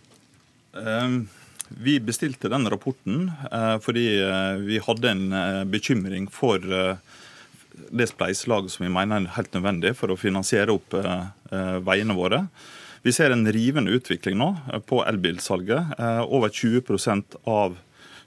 [0.74, 1.24] Eh,
[1.68, 8.74] Vi bestilte den rapporten eh, fordi eh, vi hadde en eh, bekymring for det spleiselaget
[8.74, 10.94] som vi mener er helt nødvendig for å finansiere opp
[11.82, 12.44] veiene våre.
[13.02, 14.52] Vi ser en rivende utvikling nå
[14.86, 15.96] på elbilsalget.
[16.22, 17.74] Over 20% av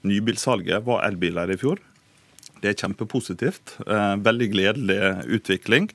[0.04, 1.80] nybilsalget var elbiler i fjor.
[2.62, 3.76] Det er kjempepositivt.
[3.86, 4.98] Eh, veldig gledelig
[5.38, 5.88] utvikling.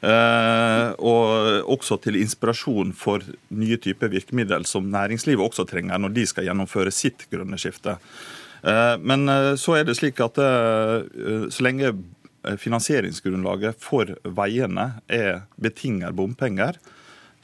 [0.00, 6.26] Eh, og også til inspirasjon for nye typer virkemiddel som næringslivet også trenger når de
[6.26, 7.98] skal gjennomføre sitt grønne skifte.
[8.64, 9.28] Eh, men
[9.60, 11.92] så er det slik at så lenge
[12.62, 16.78] finansieringsgrunnlaget for veiene er betinger bompenger,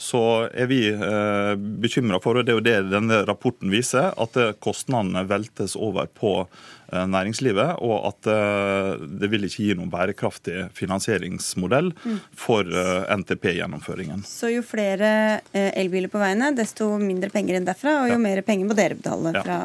[0.02, 4.36] så er vi eh, bekymra for, og det er jo det denne rapporten viser, at
[4.40, 9.92] eh, kostnadene veltes over på eh, næringslivet, og at eh, det vil ikke gi noen
[9.92, 12.18] bærekraftig finansieringsmodell Mm.
[12.34, 14.24] for NTP-gjennomføringen.
[14.26, 18.66] Så jo flere elbiler på veiene, desto mindre penger enn derfra, og jo mer penger
[18.68, 19.42] må dere betale Ja.
[19.46, 19.58] fra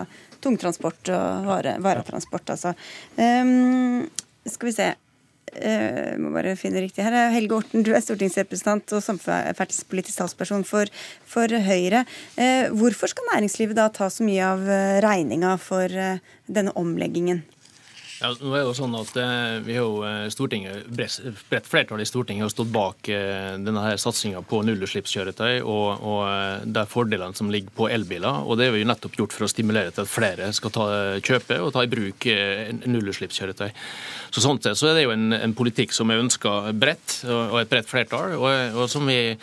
[0.43, 2.75] tungtransport og vare, varetransport, altså.
[3.17, 4.05] Um,
[4.47, 4.91] skal vi se.
[5.55, 7.15] Eh, må bare finne riktig her.
[7.33, 10.91] Helge Orten, du er stortingsrepresentant og samferdselspolitisk talsperson for,
[11.25, 12.03] for Høyre.
[12.35, 15.87] Eh, hvorfor skal næringslivet da ta så mye av eh, regninga for
[16.47, 17.45] denne omleggingen?
[18.18, 22.01] Ja, nå er det jo sånn at eh, vi har jo eh, Stortinget, bredt flertall
[22.01, 27.38] i Stortinget har stått bak eh, denne her satsinga på nullutslippskjøretøy og, og de fordelene
[27.38, 28.41] som ligger på elbiler.
[28.41, 30.88] og Det har vi jo nettopp gjort for å stimulere til at flere skal ta,
[31.22, 32.26] kjøpe og ta i bruk
[32.88, 33.70] nullutslippskjøretøy.
[34.34, 37.59] Så Sånn sett så er det jo en, en politikk som er ønska bredt, og,
[37.61, 38.49] et bredt flertall, og,
[38.82, 39.36] og som, vi,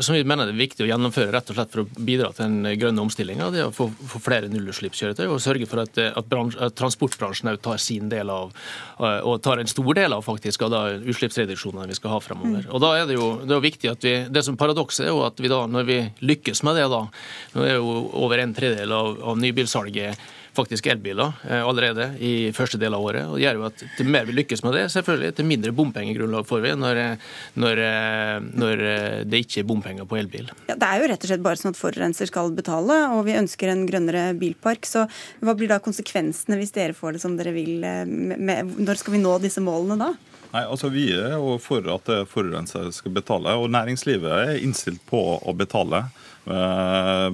[0.00, 2.48] som vi mener det er viktig å gjennomføre rett og slett for å bidra til
[2.48, 3.50] den grønne omstillinga.
[3.52, 7.73] Det å få, få flere nullutslippskjøretøy og sørge for at, at, bransj, at transportbransjen også
[7.74, 8.52] tar sin del av,
[9.00, 12.66] eh, og tar en stor del av faktisk av da utslippsreduksjonene vi skal ha fremover.
[12.70, 15.24] Og da er Det jo det er viktig at vi, det som paradokset er jo
[15.24, 17.02] at vi da, når vi lykkes med det, da,
[17.54, 20.18] nå er jo over en tredjedel av, av nybilsalget
[20.56, 23.26] faktisk elbiler eh, allerede i første del av året.
[23.26, 26.46] og det gjør jo at Til mer vi lykkes med det, selvfølgelig, til mindre bompengegrunnlag
[26.48, 27.00] får vi når,
[27.60, 28.84] når, eh, når
[29.30, 30.50] det ikke er bompenger på elbil.
[30.68, 33.38] Ja, det er jo rett og slett bare sånn at forurenser skal betale, og vi
[33.38, 34.86] ønsker en grønnere bilpark.
[34.88, 35.06] Så
[35.44, 37.76] hva blir da konsekvensene hvis dere får det som dere vil?
[37.84, 40.12] eh, Med, med, når skal vi nå disse målene da?
[40.54, 45.54] Nei, altså Vi er for at forurenser skal betale, og næringslivet er innstilt på å
[45.56, 46.04] betale.
[46.44, 47.28] Eh,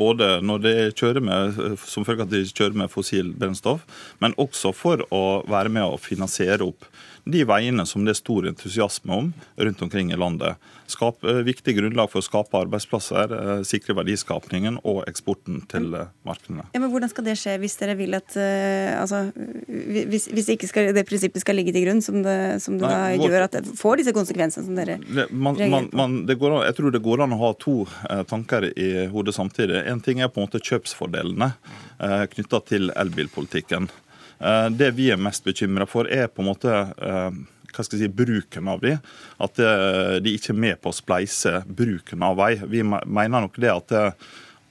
[0.00, 3.84] Både når de kjører med, som følge av at de kjører med fossil brennstoff,
[4.22, 6.88] men også for å være med å finansiere opp
[7.26, 10.60] de veiene som det er stor entusiasme om rundt omkring i landet.
[10.86, 16.68] Skap, viktig grunnlag for å skape arbeidsplasser, eh, sikre verdiskapningen og eksporten til eh, markedene.
[16.76, 19.24] Ja, men Hvordan skal det skje hvis dere vil at eh, altså,
[19.66, 23.16] Hvis, hvis ikke skal, det prinsippet skal ligge til grunn, som det, som det Nei,
[23.18, 25.96] vår- gjør at det får disse konsekvensene som dere Det, man, man, på?
[25.98, 27.76] man, det går jeg tror det går an å ha to
[28.08, 29.82] eh, tanker i hodet samtidig.
[29.90, 31.50] En ting er på en måte kjøpsfordelene
[31.98, 33.90] eh, knytta til elbilpolitikken.
[34.38, 37.30] Eh, det vi er mest bekymra for, er på en måte eh,
[37.76, 38.96] hva skal jeg si, bruken av de.
[39.42, 42.54] At eh, de ikke er med på å spleise bruken av vei.
[42.64, 43.96] Vi mener nok det at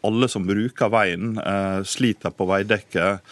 [0.05, 1.31] alle som bruker veien,
[1.89, 3.23] sliter på veidekket.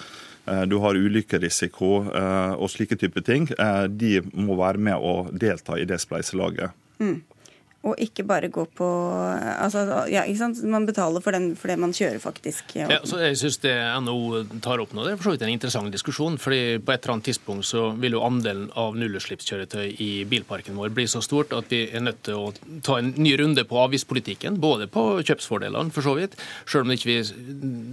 [0.68, 3.46] Du har ulykkerisiko eh, og slike typer ting.
[3.94, 6.74] De må være med og delta i det spleiselaget.
[7.00, 7.22] Mm.
[7.84, 10.62] Og ikke bare gå på altså, ja, ikke sant?
[10.72, 12.78] Man betaler for, den, for det man kjører, faktisk.
[12.80, 13.02] Ja.
[13.04, 13.74] Så jeg synes det
[14.06, 16.38] NHO tar opp nå, det er for så vidt en interessant diskusjon.
[16.40, 20.94] fordi På et eller annet tidspunkt så vil jo andelen av nullutslippskjøretøy i bilparken vår
[20.96, 22.54] bli så stort at vi er nødt til å
[22.88, 24.62] ta en ny runde på avgiftspolitikken.
[24.64, 26.40] Både på kjøpsfordelene, for så vidt.
[26.64, 27.20] Selv om det ikke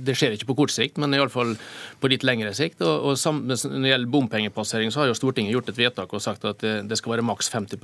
[0.07, 1.57] det skjer ikke på kort sikt, men iallfall
[1.99, 2.79] på litt lengre sikt.
[2.87, 6.23] Og, og sam, Når det gjelder bompengepassering, så har jo Stortinget gjort et vedtak og
[6.23, 7.83] sagt at det, det skal være maks 50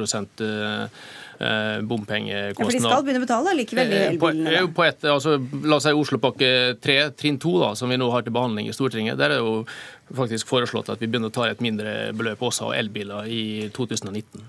[1.40, 4.52] eh, eh, Ja, for de skal begynne å betale likevel, de Eh, På, elbilene.
[4.52, 4.72] eh, da.
[4.72, 8.22] på et, altså, la oss si Oslopakke 3, trinn 2, da, som vi nå har
[8.22, 9.16] til behandling i Stortinget.
[9.18, 9.66] Der er jo
[10.14, 14.44] faktisk foreslått at vi begynner å ta et mindre beløp også av elbiler i 2019.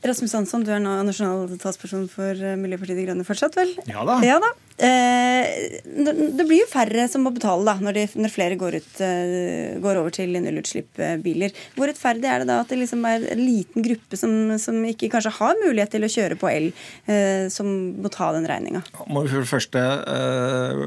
[0.00, 3.74] Rasmus Hansson, du er nå nasjonal talsperson for eh, Miljøpartiet De Grønne fortsatt, vel?
[3.90, 4.16] Ja da.
[4.24, 4.54] Ja da.
[4.80, 9.00] Eh, det blir jo færre som må betale da, når, de, når flere går, ut,
[9.04, 11.52] eh, går over til nullutslippsbiler.
[11.76, 14.32] Hvor rettferdig er det da at det liksom er en liten gruppe som,
[14.62, 16.70] som ikke kanskje har mulighet til å kjøre på el,
[17.12, 17.68] eh, som
[18.00, 18.82] må ta den regninga?
[19.10, 19.84] må vi for det første
[20.14, 20.82] eh,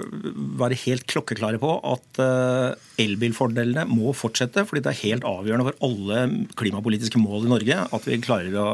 [0.58, 4.66] være helt klokkeklare på at eh, elbilfordelene må fortsette.
[4.66, 6.26] fordi det er helt avgjørende for alle
[6.58, 8.68] klimapolitiske mål i Norge at vi klarer å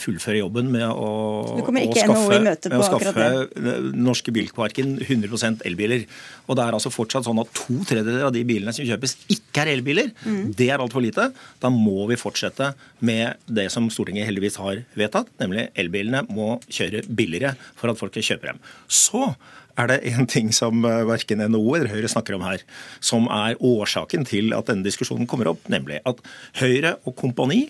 [0.00, 1.08] fullføre jobben med å,
[1.52, 1.64] å
[1.96, 6.04] skaffe, med å skaffe den norske bilparken 100% elbiler.
[6.48, 9.64] Og det er altså fortsatt sånn at to tredjedeler av de bilene som kjøpes, ikke
[9.64, 10.12] er elbiler.
[10.24, 10.52] Mm.
[10.58, 11.30] Det er altfor lite.
[11.62, 12.72] Da må vi fortsette
[13.04, 18.14] med det som Stortinget heldigvis har vedtatt, nemlig elbilene må kjøre billigere for at folk
[18.16, 18.62] skal kjøpe dem.
[18.92, 19.32] Så
[19.80, 22.64] er det en ting som eh, verken NHO eller Høyre snakker om her,
[23.00, 26.20] som er årsaken til at denne diskusjonen kommer opp, nemlig at
[26.60, 27.64] Høyre og kompani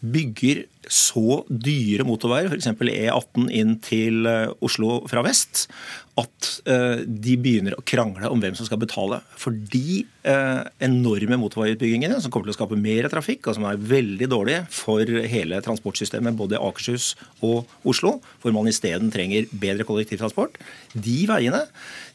[0.00, 2.70] bygger så dyre motorveier, f.eks.
[2.72, 5.66] E18 inn til eh, Oslo fra vest,
[6.20, 9.20] at eh, de begynner å krangle om hvem som skal betale.
[9.38, 13.82] For de eh, enorme motorveiutbyggingene, som kommer til å skape mer trafikk, og som er
[13.92, 17.12] veldig dårlige for hele transportsystemet, både i Akershus
[17.46, 20.58] og Oslo, hvor man isteden trenger bedre kollektivtransport,
[20.96, 21.66] de veiene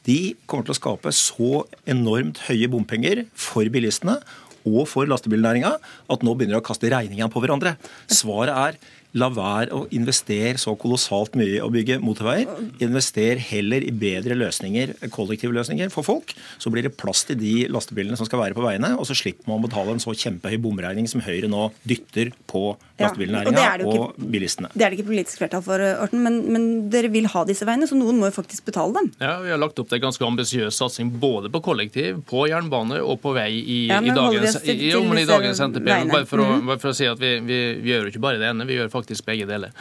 [0.06, 4.20] de kommer til å skape så enormt høye bompenger for bilistene
[4.66, 5.76] og for lastebilnæringa
[6.12, 7.76] at nå begynner de å kaste regninga på hverandre.
[8.12, 8.80] Svaret er
[9.16, 12.50] la være å investere så kolossalt mye i å bygge motorveier.
[12.84, 16.34] Invester heller i bedre løsninger, kollektive løsninger for folk.
[16.60, 19.48] Så blir det plass til de lastebilene som skal være på veiene, og så slipper
[19.48, 23.80] man å betale en så kjempehøy bomregning som Høyre nå dytter på lastebilnæringa Ja, og
[23.80, 24.70] det det og, bilistene.
[24.76, 27.88] Det er det ikke politisk flertall for, Orten, men, men dere vil ha disse veiene,
[27.88, 29.10] så noen må jo faktisk betale dem.
[29.24, 33.00] Ja, Vi har lagt opp til en ganske ambisiøs satsing både på kollektiv, på jernbane
[33.04, 35.86] og på vei i, Ja, men i, dagens, i, i, i dagens NTP.
[35.88, 36.04] Bare
[36.36, 36.66] Mhm.
[36.68, 38.76] bare for å si at vi, vi, vi gjør jo ikke bare det ene, vi
[38.76, 39.74] gjør faktisk begge deler.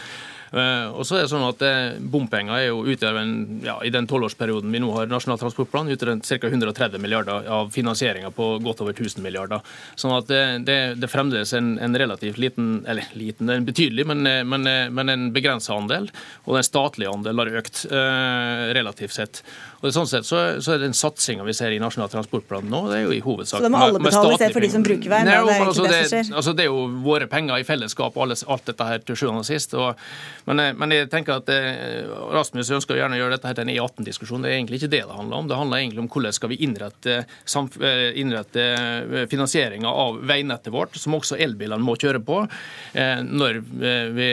[0.54, 3.32] Eh, og så er det sånn at eh, Bompenger er jo utgjør en,
[3.64, 6.50] ja, i den tolvårsperioden vi nå har Nasjonal transportplan, utgjør ca.
[6.50, 9.64] 130 milliarder av finansieringa på godt over 1000 milliarder.
[9.98, 14.22] Sånn at det, det, det fremdeles en, en relativt liten, eller liten, en betydelig, men,
[14.30, 16.10] eh, men, eh, men en begrensa andel.
[16.44, 19.42] Og den statlige andelen har økt eh, relativt sett.
[19.84, 23.02] Og sånn sett så, så er den satsinga vi ser i Nasjonal transportplan nå, det
[23.02, 25.12] er jo i hovedsak Så da må alle betale i stedet for de som bruker
[25.12, 28.16] veien, Nei, det er altså, det det, altså, det er jo våre penger i fellesskap,
[28.24, 29.74] alles, alt dette her til sjuende og sist.
[29.76, 30.00] Og,
[30.48, 33.66] men, eh, men jeg tenker at eh, Rasmus ønsker gjerne å gjøre dette her til
[33.66, 34.44] en E18-diskusjon.
[34.44, 35.50] Det er egentlig ikke det det handler om.
[35.50, 38.66] Det handler egentlig om hvordan skal vi innrette, eh, innrette
[39.30, 42.40] finansieringa av veinettet vårt, som også elbilene må kjøre på.
[42.94, 44.28] Vi,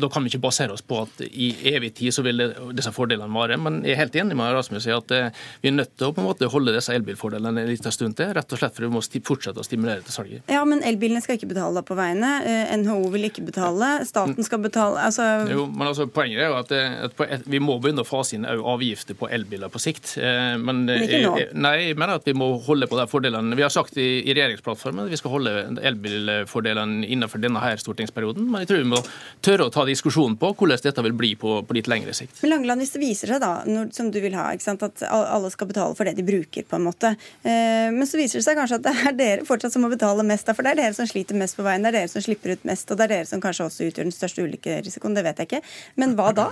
[0.00, 2.92] da kan vi ikke basere oss på at i evig tid så vil det, disse
[2.94, 3.58] fordelene vare.
[3.60, 6.14] Men jeg er helt enig med Rasmus i at eh, vi er nødt til å
[6.14, 8.92] på en måte holde disse elbilfordelene en liten stund til, rett og slett for vi
[8.92, 10.44] må fortsette å stimulere til salget.
[10.52, 12.32] Ja, men elbilene skal ikke betale på veiene.
[12.46, 13.90] Eh, NHO vil ikke betale.
[14.08, 15.00] Staten skal betale.
[15.08, 16.98] Altså, Jo, men altså, Poenget er jo at, eh,
[17.38, 20.14] at vi må begynne å fase inn avgifter på elbiler på sikt.
[20.18, 21.34] Men, Men ikke nå.
[21.64, 23.56] Nei, jeg mener at vi må holde på de fordelene.
[23.56, 25.54] Vi har sagt i, i regjeringsplattformen at vi skal holde
[25.90, 28.46] elbilfordelene innenfor denne her stortingsperioden.
[28.50, 29.00] Men jeg tror vi må
[29.44, 32.40] tørre å ta diskusjonen på hvordan dette vil bli på, på litt lengre sikt.
[32.42, 35.04] Men Langeland, hvis det viser seg da, når, som du vil ha, ikke sant, at
[35.10, 37.14] alle skal betale for det de bruker, på en måte.
[37.42, 40.26] Eh, men så viser det seg kanskje at det er dere fortsatt som må betale
[40.26, 42.54] mest, for det er dere som sliter mest på veien, det er dere som slipper
[42.54, 45.42] ut mest, og det er dere som kanskje også utgjør den største ulykkerisikoen, det vet
[45.42, 45.62] jeg ikke.
[46.00, 46.48] Men hva da?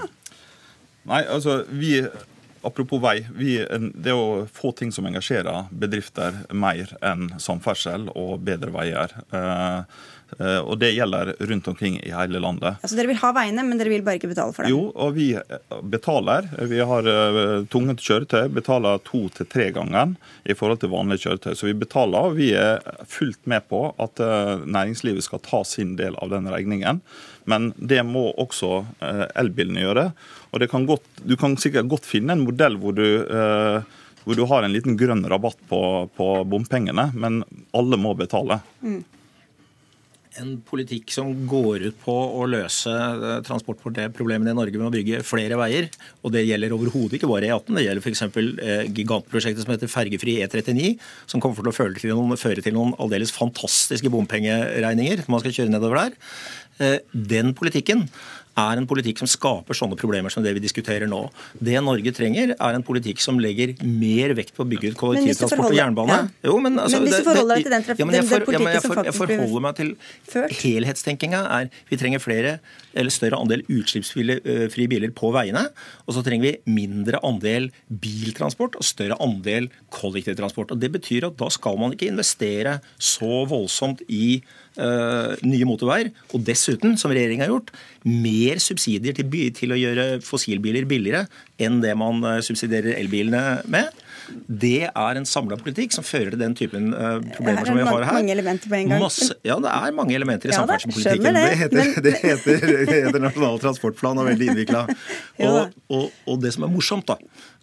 [1.09, 1.97] Nei, altså, vi
[2.63, 3.27] Apropos vei.
[3.35, 3.57] Vi,
[3.95, 9.15] det er jo få ting som engasjerer bedrifter mer enn samferdsel og bedre veier.
[9.35, 9.79] Eh,
[10.39, 12.79] eh, og det gjelder rundt omkring i hele landet.
[12.79, 14.75] Altså Dere vil ha veiene, men dere vil bare ikke betale for dem?
[14.75, 15.33] Jo, og vi
[15.91, 16.47] betaler.
[16.71, 17.11] Vi har
[17.73, 20.15] tunge kjøretøy, betaler to til tre ganger
[20.47, 21.57] i forhold til vanlige kjøretøy.
[21.59, 22.79] Så vi betaler, og vi er
[23.11, 27.03] fullt med på at eh, næringslivet skal ta sin del av den regningen.
[27.51, 30.07] Men det må også eh, elbilene gjøre.
[30.53, 34.39] Og det kan godt, du kan sikkert godt finne en modell hvor du, eh, hvor
[34.39, 35.83] du har en liten grønn rabatt på,
[36.17, 37.43] på bompengene, men
[37.77, 38.61] alle må betale.
[38.85, 39.03] Mm.
[40.41, 45.21] En politikk som går ut på å løse eh, transportproblemene i Norge med å bygge
[45.29, 45.91] flere veier.
[46.25, 47.77] Og det gjelder overhodet ikke bare E18.
[47.77, 48.23] Det gjelder f.eks.
[48.65, 50.95] Eh, gigantprosjektet som heter Fergefri E39,
[51.29, 55.45] som kommer til å føre til noen, føre til noen aldeles fantastiske bompengeregninger når man
[55.45, 56.17] skal kjøre nedover der.
[56.83, 58.09] Eh, den politikken
[58.59, 61.23] er en politikk som skaper sånne problemer som det vi diskuterer nå.
[61.57, 65.71] Det Norge trenger, er en politikk som legger mer vekt på å bygge ut kollektivtransport
[65.71, 66.19] og jernbane.
[66.19, 66.51] ja.
[66.51, 68.45] Jo, men, altså, Men hvis du forholder deg til den traf- ja, jeg for, den
[68.45, 69.97] politikken ja, men politikken jeg som for- Jeg faktisk blir forholder meg til
[70.61, 72.59] helhetstenkinga er vi trenger flere
[72.95, 75.65] eller større andel utslippsfrie biler på veiene.
[76.07, 80.75] Og så trenger vi mindre andel biltransport og større andel kollektivtransport.
[80.75, 84.43] Og Det betyr at da skal man ikke investere så voldsomt i
[84.79, 86.13] uh, nye motorveier.
[86.33, 87.73] Og dessuten, som regjeringa har gjort,
[88.05, 91.27] mer subsidier til, til å gjøre fossilbiler billigere
[91.63, 93.93] enn det man eh, subsidierer elbilene med.
[94.49, 97.87] Det er en samla politikk som fører til den typen eh, problemer er som vi
[97.89, 98.17] har her.
[98.19, 99.03] mange elementer på en gang.
[99.03, 101.35] Masse, ja, det er mange elementer i Ja samferdselspolitikken.
[101.35, 104.87] det, Det, heter, men- det, heter, det heter Nasjonal transportplan og er veldig innvikla.
[105.43, 107.17] Og, og, og det som er morsomt, da,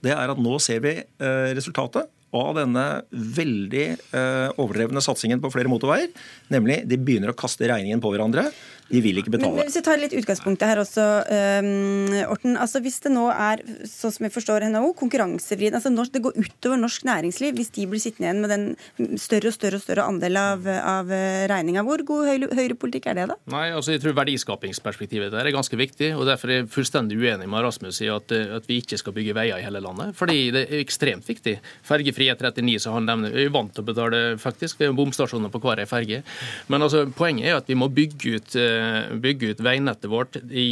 [0.04, 5.50] det er at nå ser vi eh, resultatet av denne veldig eh, overdrevne satsingen på
[5.54, 6.12] flere motorveier.
[6.54, 8.44] Nemlig de begynner å kaste regningen på hverandre.
[8.90, 9.54] De vil ikke betale.
[9.56, 12.58] men hvis vi tar litt utgangspunktet her også, um, Orten.
[12.58, 16.38] altså Hvis det nå er, sånn som jeg forstår NHO, konkurransevridende altså norsk, Det går
[16.40, 20.08] utover norsk næringsliv hvis de blir sittende igjen med den større og større og større
[20.10, 21.12] andel av, av
[21.52, 21.84] regninga.
[21.86, 23.38] Hvor god høyre- høyrepolitikk er det, da?
[23.54, 26.12] Nei, altså jeg tror Verdiskapingsperspektivet der er ganske viktig.
[26.18, 29.14] og Derfor er jeg fullstendig uenig med Rasmus i at, eh, at vi ikke skal
[29.16, 30.16] bygge veier i hele landet.
[30.18, 31.60] Fordi det er ekstremt viktig.
[31.86, 34.80] Fergefri E39, som han nevner, vi er vant til å betale, faktisk.
[34.80, 36.24] Vi har bomstasjoner på hver ei ferge.
[36.68, 38.79] Men altså, poenget er at vi må bygge ut, eh,
[39.22, 40.68] bygge ut veinettet vårt, i,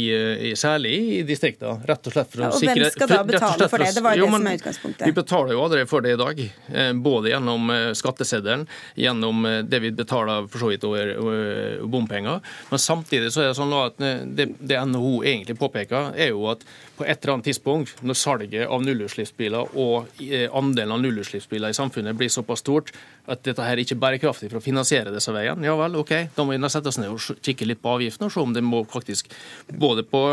[0.50, 1.78] i, særlig i distriktene.
[1.88, 2.74] Rett og slett for Ja, sikre...
[2.74, 3.90] og hvem skal da betale for det?
[3.96, 5.06] Det var jo det som er utgangspunktet.
[5.08, 6.42] Vi betaler jo allerede for det i dag.
[6.72, 8.66] eh, Både gjennom eh, skatteseddelen,
[8.98, 12.40] gjennom eh, det vi betaler for så vidt over over bompenger.
[12.70, 13.98] Men samtidig så er det sånn at
[14.38, 16.64] det, det NHO egentlig påpeker, er jo at
[16.98, 20.18] på et eller annet tidspunkt, når salget av nullutslippsbiler og
[20.58, 22.90] andelen av nullutslippsbiler i samfunnet blir såpass stort
[23.28, 25.66] at dette her ikke er bærekraftig for å finansiere disse veiene.
[25.66, 28.34] Ja vel, ok, da må vi sette oss ned og kikke litt på avgiftene og
[28.34, 29.32] se om det må faktisk
[29.68, 30.24] både på,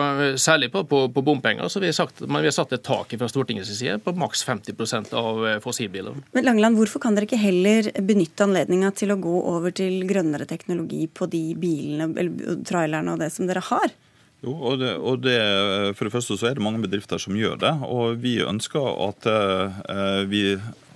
[0.42, 3.28] Særlig på, på, på bompenger, så vi har, sagt, vi har satt et tak fra
[3.30, 6.18] Stortingets side på maks 50 av eh, fossilbiler.
[6.36, 10.48] Men Langeland, hvorfor kan dere ikke heller benytte anledninga til å gå over til grønnere
[10.50, 13.96] teknologi på de bilene, eller trailerne og det som dere har?
[14.46, 15.38] Jo, og det, og det,
[15.98, 17.74] For det første så er det mange bedrifter som gjør det.
[17.90, 20.44] Og vi ønsker at eh, vi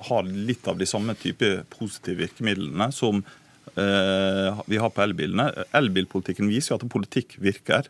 [0.10, 3.24] har litt av de samme type positive virkemidlene som
[3.74, 5.50] eh, vi har på elbilene.
[5.76, 7.90] Elbilpolitikken viser jo at politikk virker.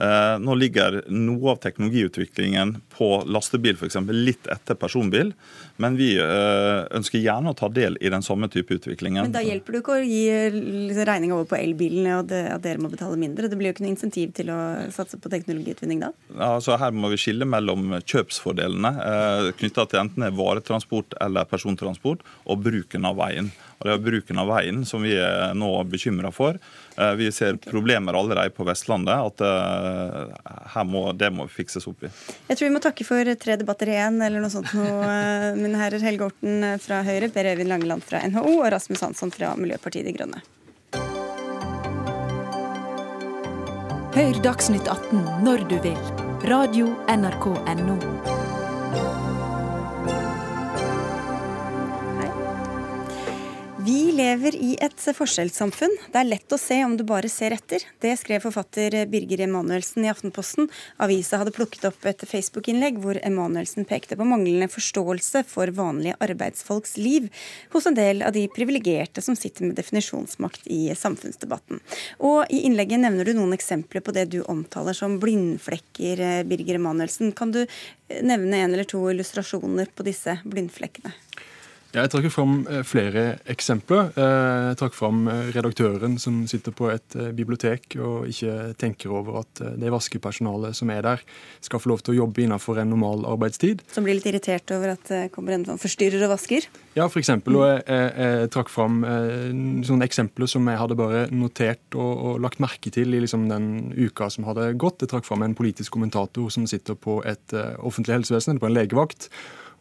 [0.00, 5.34] Eh, nå ligger noe av teknologiutviklingen på lastebil eksempel, litt etter personbil,
[5.76, 9.26] men vi eh, ønsker gjerne å ta del i den samme type utviklingen.
[9.28, 10.24] Men da hjelper det ikke å gi
[10.56, 13.50] liksom, regninga over på elbilene og det, at dere må betale mindre.
[13.52, 14.60] Det blir jo ikke noe insentiv til å
[14.94, 16.12] satse på teknologiutvinning da?
[16.32, 22.24] Ja, Altså, her må vi skille mellom kjøpsfordelene eh, knytta til enten varetransport eller persontransport,
[22.48, 23.52] og bruken av veien.
[23.80, 26.58] Og Det er bruken av veien som vi er nå bekymra for.
[27.00, 29.16] Eh, vi ser problemer allerede på Vestlandet.
[29.16, 32.12] at eh, her må, Det må fikses opp i.
[32.50, 35.80] Jeg tror vi må takke for tre debatter igjen, eller noe sånt nå, eh, mine
[35.80, 36.04] herrer.
[36.04, 40.16] Helge Orten fra Høyre, Per Øyvind Langeland fra NHO og Rasmus Hansson fra Miljøpartiet De
[40.16, 40.44] Grønne.
[44.10, 46.28] Hør Dagsnytt 18 når du vil.
[46.50, 48.39] Radio NRK Radio.nrk.no.
[53.80, 55.94] Vi lever i et forskjellssamfunn.
[56.12, 57.80] Det er lett å se om du bare ser etter.
[58.02, 60.68] Det skrev forfatter Birger Emanuelsen i Aftenposten.
[61.00, 66.98] Avisa hadde plukket opp et Facebook-innlegg hvor Emanuelsen pekte på manglende forståelse for vanlige arbeidsfolks
[67.00, 67.30] liv
[67.72, 71.80] hos en del av de privilegerte som sitter med definisjonsmakt i samfunnsdebatten.
[72.20, 77.32] Og i innlegget nevner du noen eksempler på det du omtaler som blindflekker, Birger Emanuelsen.
[77.32, 77.64] Kan du
[78.20, 81.16] nevne en eller to illustrasjoner på disse blindflekkene?
[81.90, 84.12] Jeg trakk fram eh, flere eksempler.
[84.14, 89.40] Eh, jeg trakk fram eh, redaktøren som sitter på et bibliotek og ikke tenker over
[89.40, 91.24] at det vaskepersonalet som er der,
[91.58, 93.82] skal få lov til å jobbe innenfor en normal arbeidstid.
[93.90, 96.68] Som blir litt irritert over at det kommer en forstyrrer og vasker?
[96.94, 97.32] Ja, f.eks.
[97.40, 99.00] Og jeg, jeg, jeg, trakk fram
[99.86, 103.90] sånne eksempler som jeg hadde bare notert og, og lagt merke til i liksom den
[103.98, 105.02] uka som hadde gått.
[105.02, 109.26] Jeg trakk fram en politisk kommentator som sitter på et offentlig helsevesen, på en legevakt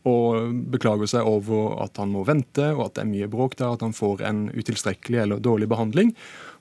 [0.08, 3.74] og beklager seg over at han må vente, og at det er mye bråk der,
[3.76, 6.14] at han får en utilstrekkelig eller dårlig behandling.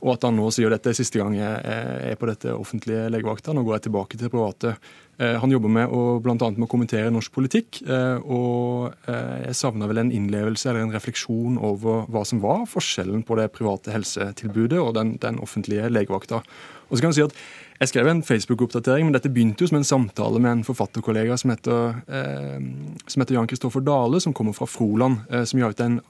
[0.02, 3.54] Og at han nå sier dette er siste gang jeg er på dette offentlige legevakta.
[3.54, 4.74] Nå går jeg tilbake til private.
[5.18, 7.80] Eh, han jobber med å, blant annet med å kommentere norsk politikk.
[7.82, 12.62] Eh, og eh, jeg savner vel en innlevelse eller en refleksjon over hva som var
[12.70, 16.44] forskjellen på det private helsetilbudet og den, den offentlige legevakta.
[16.88, 17.34] Og så kan jeg si at
[17.78, 21.52] jeg skrev en Facebook-oppdatering, men dette begynte jo som en samtale med en forfatterkollega som
[21.52, 22.56] heter, eh,
[23.06, 25.20] som heter Jan Kristoffer Dale, som kommer fra Froland.
[25.30, 26.00] Eh, som gjør ut en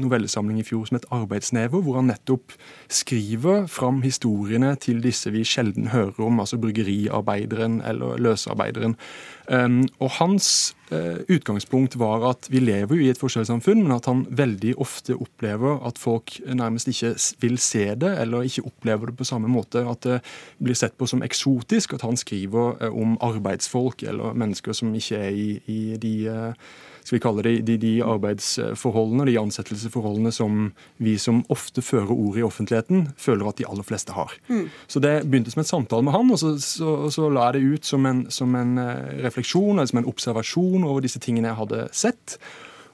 [0.00, 2.52] novellesamling i fjor som het 'Arbeidsnever', hvor han nettopp
[2.88, 8.96] skriver fram historiene til disse vi sjelden hører om, altså bryggeriarbeideren eller løsarbeideren.
[9.52, 14.06] Um, og hans uh, utgangspunkt var at vi lever jo i et forskjellssamfunn, men at
[14.06, 19.16] han veldig ofte opplever at folk nærmest ikke vil se det, eller ikke opplever det
[19.16, 19.84] på samme måte.
[19.90, 20.20] At det
[20.62, 25.16] blir sett på som eksotisk at han skriver uh, om arbeidsfolk eller mennesker som ikke
[25.16, 26.52] er i, i de uh,
[27.04, 30.72] skal vi kalle det, de, de arbeidsforholdene, de ansettelsesforholdene som
[31.04, 34.32] vi som ofte fører ord i offentligheten, føler at de aller fleste har.
[34.48, 34.66] Mm.
[34.88, 37.78] Så Det begynte som en samtale med han, og så, så, så la jeg det
[37.78, 41.60] ut som en, som en eh, refleksjon, eller som en observasjon over disse tingene jeg
[41.60, 42.38] hadde sett.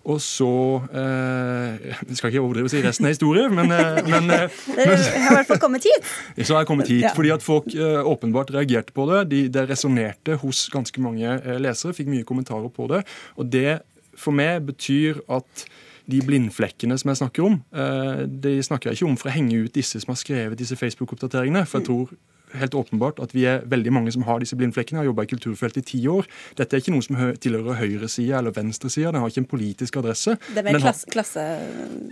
[0.09, 0.49] Og så
[0.97, 4.95] eh, Jeg skal ikke overdrive og si resten av historien, men, eh, men, eh, men
[4.97, 6.09] har i hvert fall kommet hit.
[6.47, 7.13] Så har jeg kommet hit, ja.
[7.17, 9.27] fordi at folk eh, åpenbart reagerte på det.
[9.33, 13.03] De, det resonnerte hos ganske mange eh, lesere, fikk mye kommentarer på det.
[13.37, 13.83] Og det
[14.21, 15.65] for meg betyr at
[16.11, 19.65] de blindflekkene som jeg snakker om, eh, de snakker jeg ikke om for å henge
[19.65, 21.67] ut disse som har skrevet disse Facebook-oppdateringene.
[21.69, 22.15] For jeg tror
[22.59, 25.01] helt åpenbart at vi er veldig mange som har disse blindflekkene.
[25.01, 26.29] Jeg har jobba i kulturfeltet i ti år.
[26.59, 29.13] Dette er ikke noe som tilhører høyresida eller venstresida.
[29.15, 30.37] Den har ikke en politisk adresse.
[30.51, 31.47] Det er mer klasse, klasse...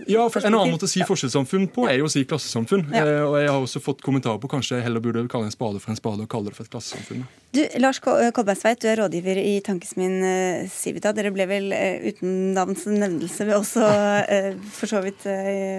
[0.09, 2.87] Ja, En annen måte å si forskjellssamfunn på er jo å si klassesamfunn.
[2.93, 3.03] Ja.
[3.03, 5.81] Eh, og jeg har også fått kommentarer på kanskje jeg heller burde kalle en spade
[5.83, 7.25] for en spade og kalle det for et klassesamfunn.
[7.49, 11.09] Du, Lars Kolbergsveit, du er rådgiver i Tankesmien uh, Civita.
[11.17, 15.25] Dere ble vel uh, uten navns nevnelse også uh, for så vidt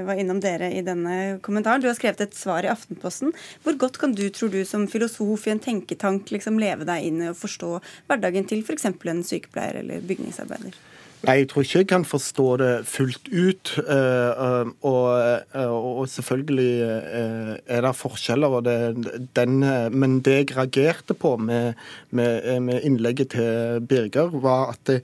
[0.06, 1.82] var innom dere i denne kommentaren.
[1.82, 3.30] Du har skrevet et svar i Aftenposten.
[3.62, 7.24] Hvor godt kan du, tror du, som filosof i en tenketank liksom leve deg inn
[7.24, 7.74] i å forstå
[8.10, 8.88] hverdagen til f.eks.
[8.90, 10.78] en sykepleier eller bygningsarbeider?
[11.20, 13.72] Jeg tror ikke jeg kan forstå det fullt ut.
[13.84, 18.56] Og, og, og selvfølgelig eh, er det forskjeller.
[18.56, 18.76] Og det,
[19.36, 19.58] den,
[19.92, 21.74] men det jeg reagerte på med,
[22.16, 24.94] innlegget til Birger, var at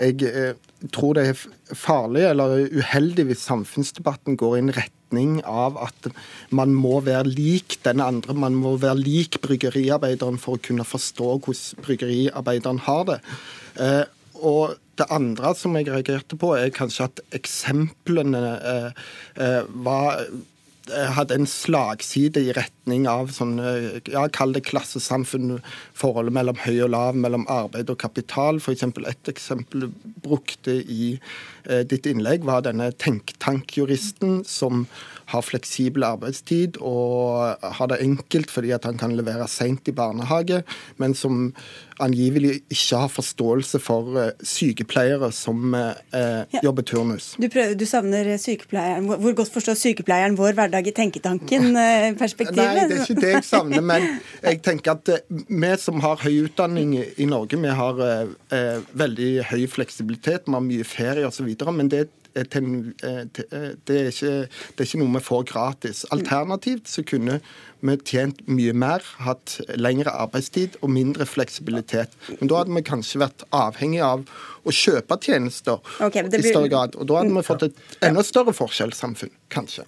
[0.00, 0.56] jeg
[0.90, 1.46] tror det er
[1.78, 5.01] farlig eller uheldig hvis samfunnsdebatten går i en retning
[5.44, 6.08] av at
[6.50, 8.34] man må være lik den andre.
[8.34, 13.20] Man må være lik bryggeriarbeideren for å kunne forstå hvordan bryggeriarbeideren har det.
[14.42, 18.42] Og det andre som jeg reagerte på, er kanskje at eksemplene
[18.72, 19.04] eh,
[19.40, 23.56] eh, var eh, hadde en slagside i retning av sånn,
[24.10, 25.60] ja, kall det klassesamfunn,
[25.96, 28.60] forholdet mellom høy og lav, mellom arbeid og kapital.
[28.60, 29.88] For eksempel, et eksempel
[30.26, 34.86] brukte i eh, ditt innlegg var denne tenktankjuristen som
[35.32, 40.62] har fleksibel arbeidstid og har det enkelt fordi at han kan levere seint i barnehage,
[41.00, 41.52] men som
[42.02, 45.92] angivelig ikke har forståelse for uh, sykepleiere som eh,
[46.50, 46.62] ja.
[46.64, 47.32] jobber turnus.
[47.38, 49.06] Du, prøver, du savner sykepleieren.
[49.06, 52.58] Hvor, godt forstår sykepleieren vår hverdag i tenketanken-perspektivet?
[52.58, 53.84] Nei, det er ikke det jeg savner.
[53.92, 54.08] Men
[54.40, 58.02] jeg tenker at vi som har høy utdanning i Norge, vi har
[58.98, 61.51] veldig høy fleksibilitet, vi har mye ferie osv.
[61.60, 63.26] Men det til, eh, eh,
[63.86, 66.04] det, er ikke, det, er ikke, noe vi får gratis.
[66.14, 67.40] Alternativt så kunne
[67.82, 72.14] vi tjent mye mer, hatt lengre arbeidstid og mindre fleksibilitet.
[72.40, 74.24] Men da hadde vi kanskje vært avhengig av
[74.62, 76.40] å kjøpe tjenester okay, blir...
[76.40, 76.96] i større grad.
[76.96, 79.86] Og da hadde vi fått et enda større forskjellssamfunn, kanskje.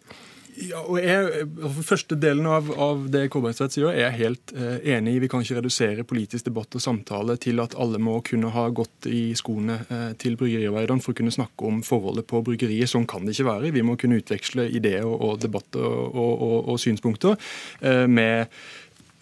[0.55, 1.47] Ja, og jeg,
[1.83, 5.23] Første delen av, av det Kolbergstvedt sier, er jeg helt eh, enig i.
[5.25, 9.09] Vi kan ikke redusere politisk debatt og samtale til at alle må kunne ha gått
[9.11, 12.93] i skoene eh, til bryggeriarbeideren for å kunne snakke om forholdet på bryggeriet.
[12.93, 13.75] Sånn kan det ikke være.
[13.75, 17.35] Vi må kunne utveksle ideer og, og debatter og, og, og synspunkter
[17.83, 18.53] eh, med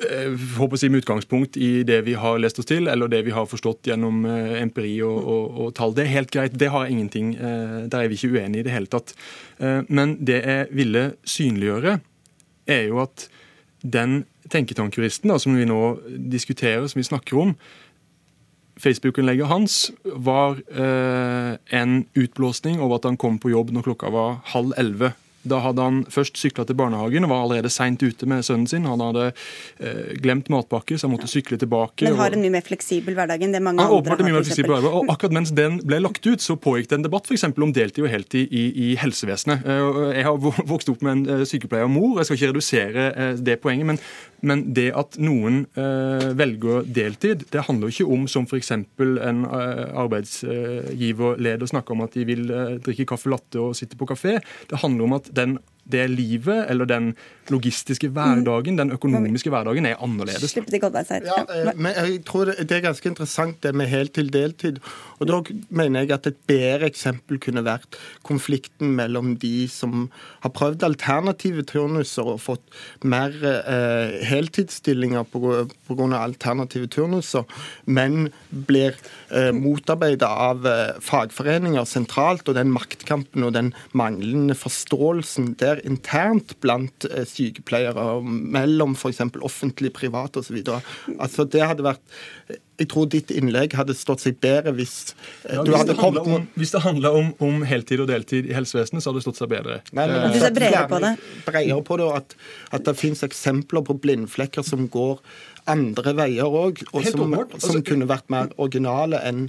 [0.02, 3.22] håper eh, å si, med utgangspunkt i det vi har lest oss til, eller det
[3.26, 5.94] vi har forstått gjennom eh, empiri og, og, og tall.
[5.96, 8.66] Det er helt greit, det har jeg ingenting eh, Der er vi ikke uenige i
[8.66, 9.14] det hele tatt.
[9.62, 12.00] Men det jeg ville synliggjøre,
[12.70, 13.28] er jo at
[13.82, 15.80] den tenketankjuristen som vi nå
[16.32, 17.54] diskuterer, som vi snakker om,
[18.82, 24.40] Facebook-innlegget hans var eh, en utblåsning over at han kom på jobb når klokka var
[24.54, 25.12] halv elleve
[25.48, 28.86] da hadde han først sykla til barnehagen og var allerede seint ute med sønnen sin.
[28.88, 32.06] Han hadde eh, glemt matpakke, så han måtte sykle tilbake.
[32.06, 34.24] Men har en mye mer fleksibel hverdag enn det mange han andre har?
[34.26, 37.06] Mye mer fleksibel hverdag, og Akkurat mens den ble lagt ut, så pågikk det en
[37.08, 39.66] debatt for om deltid og heltid i, i helsevesenet.
[39.66, 40.38] Eh, jeg har
[40.72, 43.86] vokst opp med en eh, sykepleiermor, jeg skal ikke redusere eh, det poenget.
[43.86, 44.00] men
[44.42, 48.72] men det at noen eh, velger deltid, det handler ikke om som f.eks.
[48.74, 54.08] en eh, arbeidsgiverleder snakker om at de vil eh, drikke kaffe latte og sitte på
[54.10, 54.40] kafé.
[54.70, 55.58] Det handler om at den
[55.90, 57.12] det livet eller den
[57.50, 60.54] logistiske hverdagen, den økonomiske hverdagen, er annerledes.
[61.26, 64.78] Ja, eh, men jeg tror det er ganske interessant det med heltid-deltid.
[65.18, 70.10] Og Da mener jeg at et bedre eksempel kunne vært konflikten mellom de som
[70.42, 72.62] har prøvd alternative turnuser og fått
[73.04, 76.18] mer eh, heltidsstillinger pga.
[76.18, 77.44] alternative turnuser,
[77.86, 78.94] men blir
[79.30, 85.86] eh, motarbeidet av eh, fagforeninger sentralt, og den maktkampen og den manglende forståelsen der skjer
[85.88, 89.22] internt blant eh, sykepleiere, mellom f.eks.
[89.40, 90.60] offentlig, privat osv.
[91.18, 92.02] Altså, det hadde vært
[92.80, 95.12] jeg tror ditt innlegg hadde stått seg bedre hvis
[95.46, 98.56] eh, ja, du hadde kommet om, Hvis det handla om, om, heltid og deltid i
[98.56, 99.78] helsevesenet, så hadde det stått seg bedre.
[99.92, 101.12] Nei, men, du ser bredere på det?
[101.46, 102.36] Bredere på det, og at,
[102.74, 105.20] at det finnes eksempler på blindflekker som går
[105.70, 109.46] andre veier òg, og som, som altså, kunne vært mer originale enn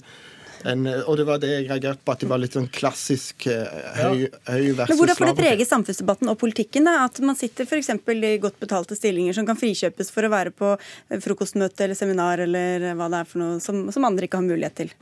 [0.70, 3.68] en, og det var det jeg reagerte på, at det var litt sånn klassisk uh,
[4.00, 6.90] høy, høy versus Men Hvordan får det prege samfunnsdebatten og politikken?
[6.90, 7.92] da, At man sitter f.eks.
[7.94, 10.76] i godt betalte stillinger som kan frikjøpes for å være på
[11.24, 14.80] frokostmøte eller seminar eller hva det er for noe som, som andre ikke har mulighet
[14.84, 14.94] til?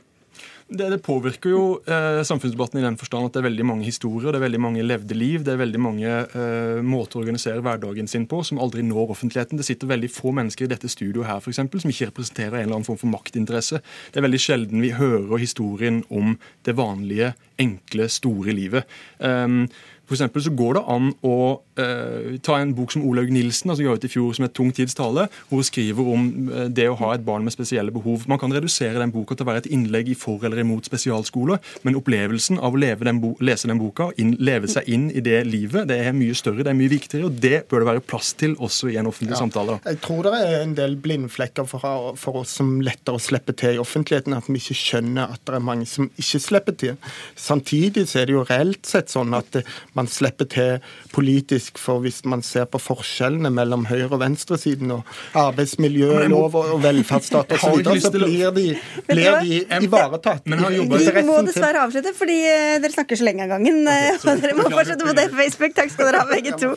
[0.72, 4.32] Det, det, påvirker jo eh, samfunnsdebatten i den forstand at det er veldig mange historier,
[4.32, 8.08] det er veldig mange levde liv, det er veldig mange eh, måter å organisere hverdagen
[8.08, 9.60] sin på som aldri når offentligheten.
[9.60, 12.64] Det sitter veldig få mennesker i dette studioet her for eksempel, som ikke representerer en
[12.64, 13.82] eller annen form for maktinteresse.
[14.12, 18.88] Det er veldig sjelden vi hører historien om det vanlige, enkle, store livet.
[19.20, 19.66] Um,
[20.08, 21.36] for så går det an å
[21.80, 24.72] uh, ta en bok som Olaug Nilsen altså ga ut i fjor som et tung
[24.74, 28.26] tids tale, hun skriver om uh, det å ha et barn med spesielle behov.
[28.30, 31.62] Man kan redusere den boka til å være et innlegg i for eller imot spesialskoler,
[31.86, 35.88] men opplevelsen av å den lese den boka, og leve seg inn i det livet,
[35.90, 38.56] det er mye større, det er mye viktigere, og det bør det være plass til
[38.58, 39.40] også i en offentlig ja.
[39.40, 39.78] samtale.
[39.86, 43.78] Jeg tror det er en del blindflekker for, for oss som letter å slippe til
[43.78, 47.12] i offentligheten, at vi ikke skjønner at det er mange som ikke slipper til.
[47.38, 49.62] Samtidig så er det jo reelt sett sånn at
[49.96, 50.78] man man slipper til
[51.14, 51.61] politisk.
[51.78, 55.08] For hvis man ser på forskjellene mellom høyre- og venstresiden og
[55.38, 58.66] arbeidsmiljølov og velferdsstat osv., så, så blir de,
[59.08, 60.46] blir de ivaretatt.
[60.46, 63.82] Vi må dessverre avslutte, fordi eh, dere snakker så lenge av gangen.
[63.86, 65.76] og dere må fortsette på det på Facebook.
[65.78, 66.72] Takk skal dere ha, begge to.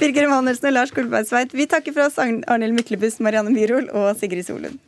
[0.00, 1.56] Birger Emanuelsen og Lars Kolbergsveit.
[1.56, 4.78] Vi takker for oss Arnhild Myklebust, Marianne Myhrol og Sigrid Solund.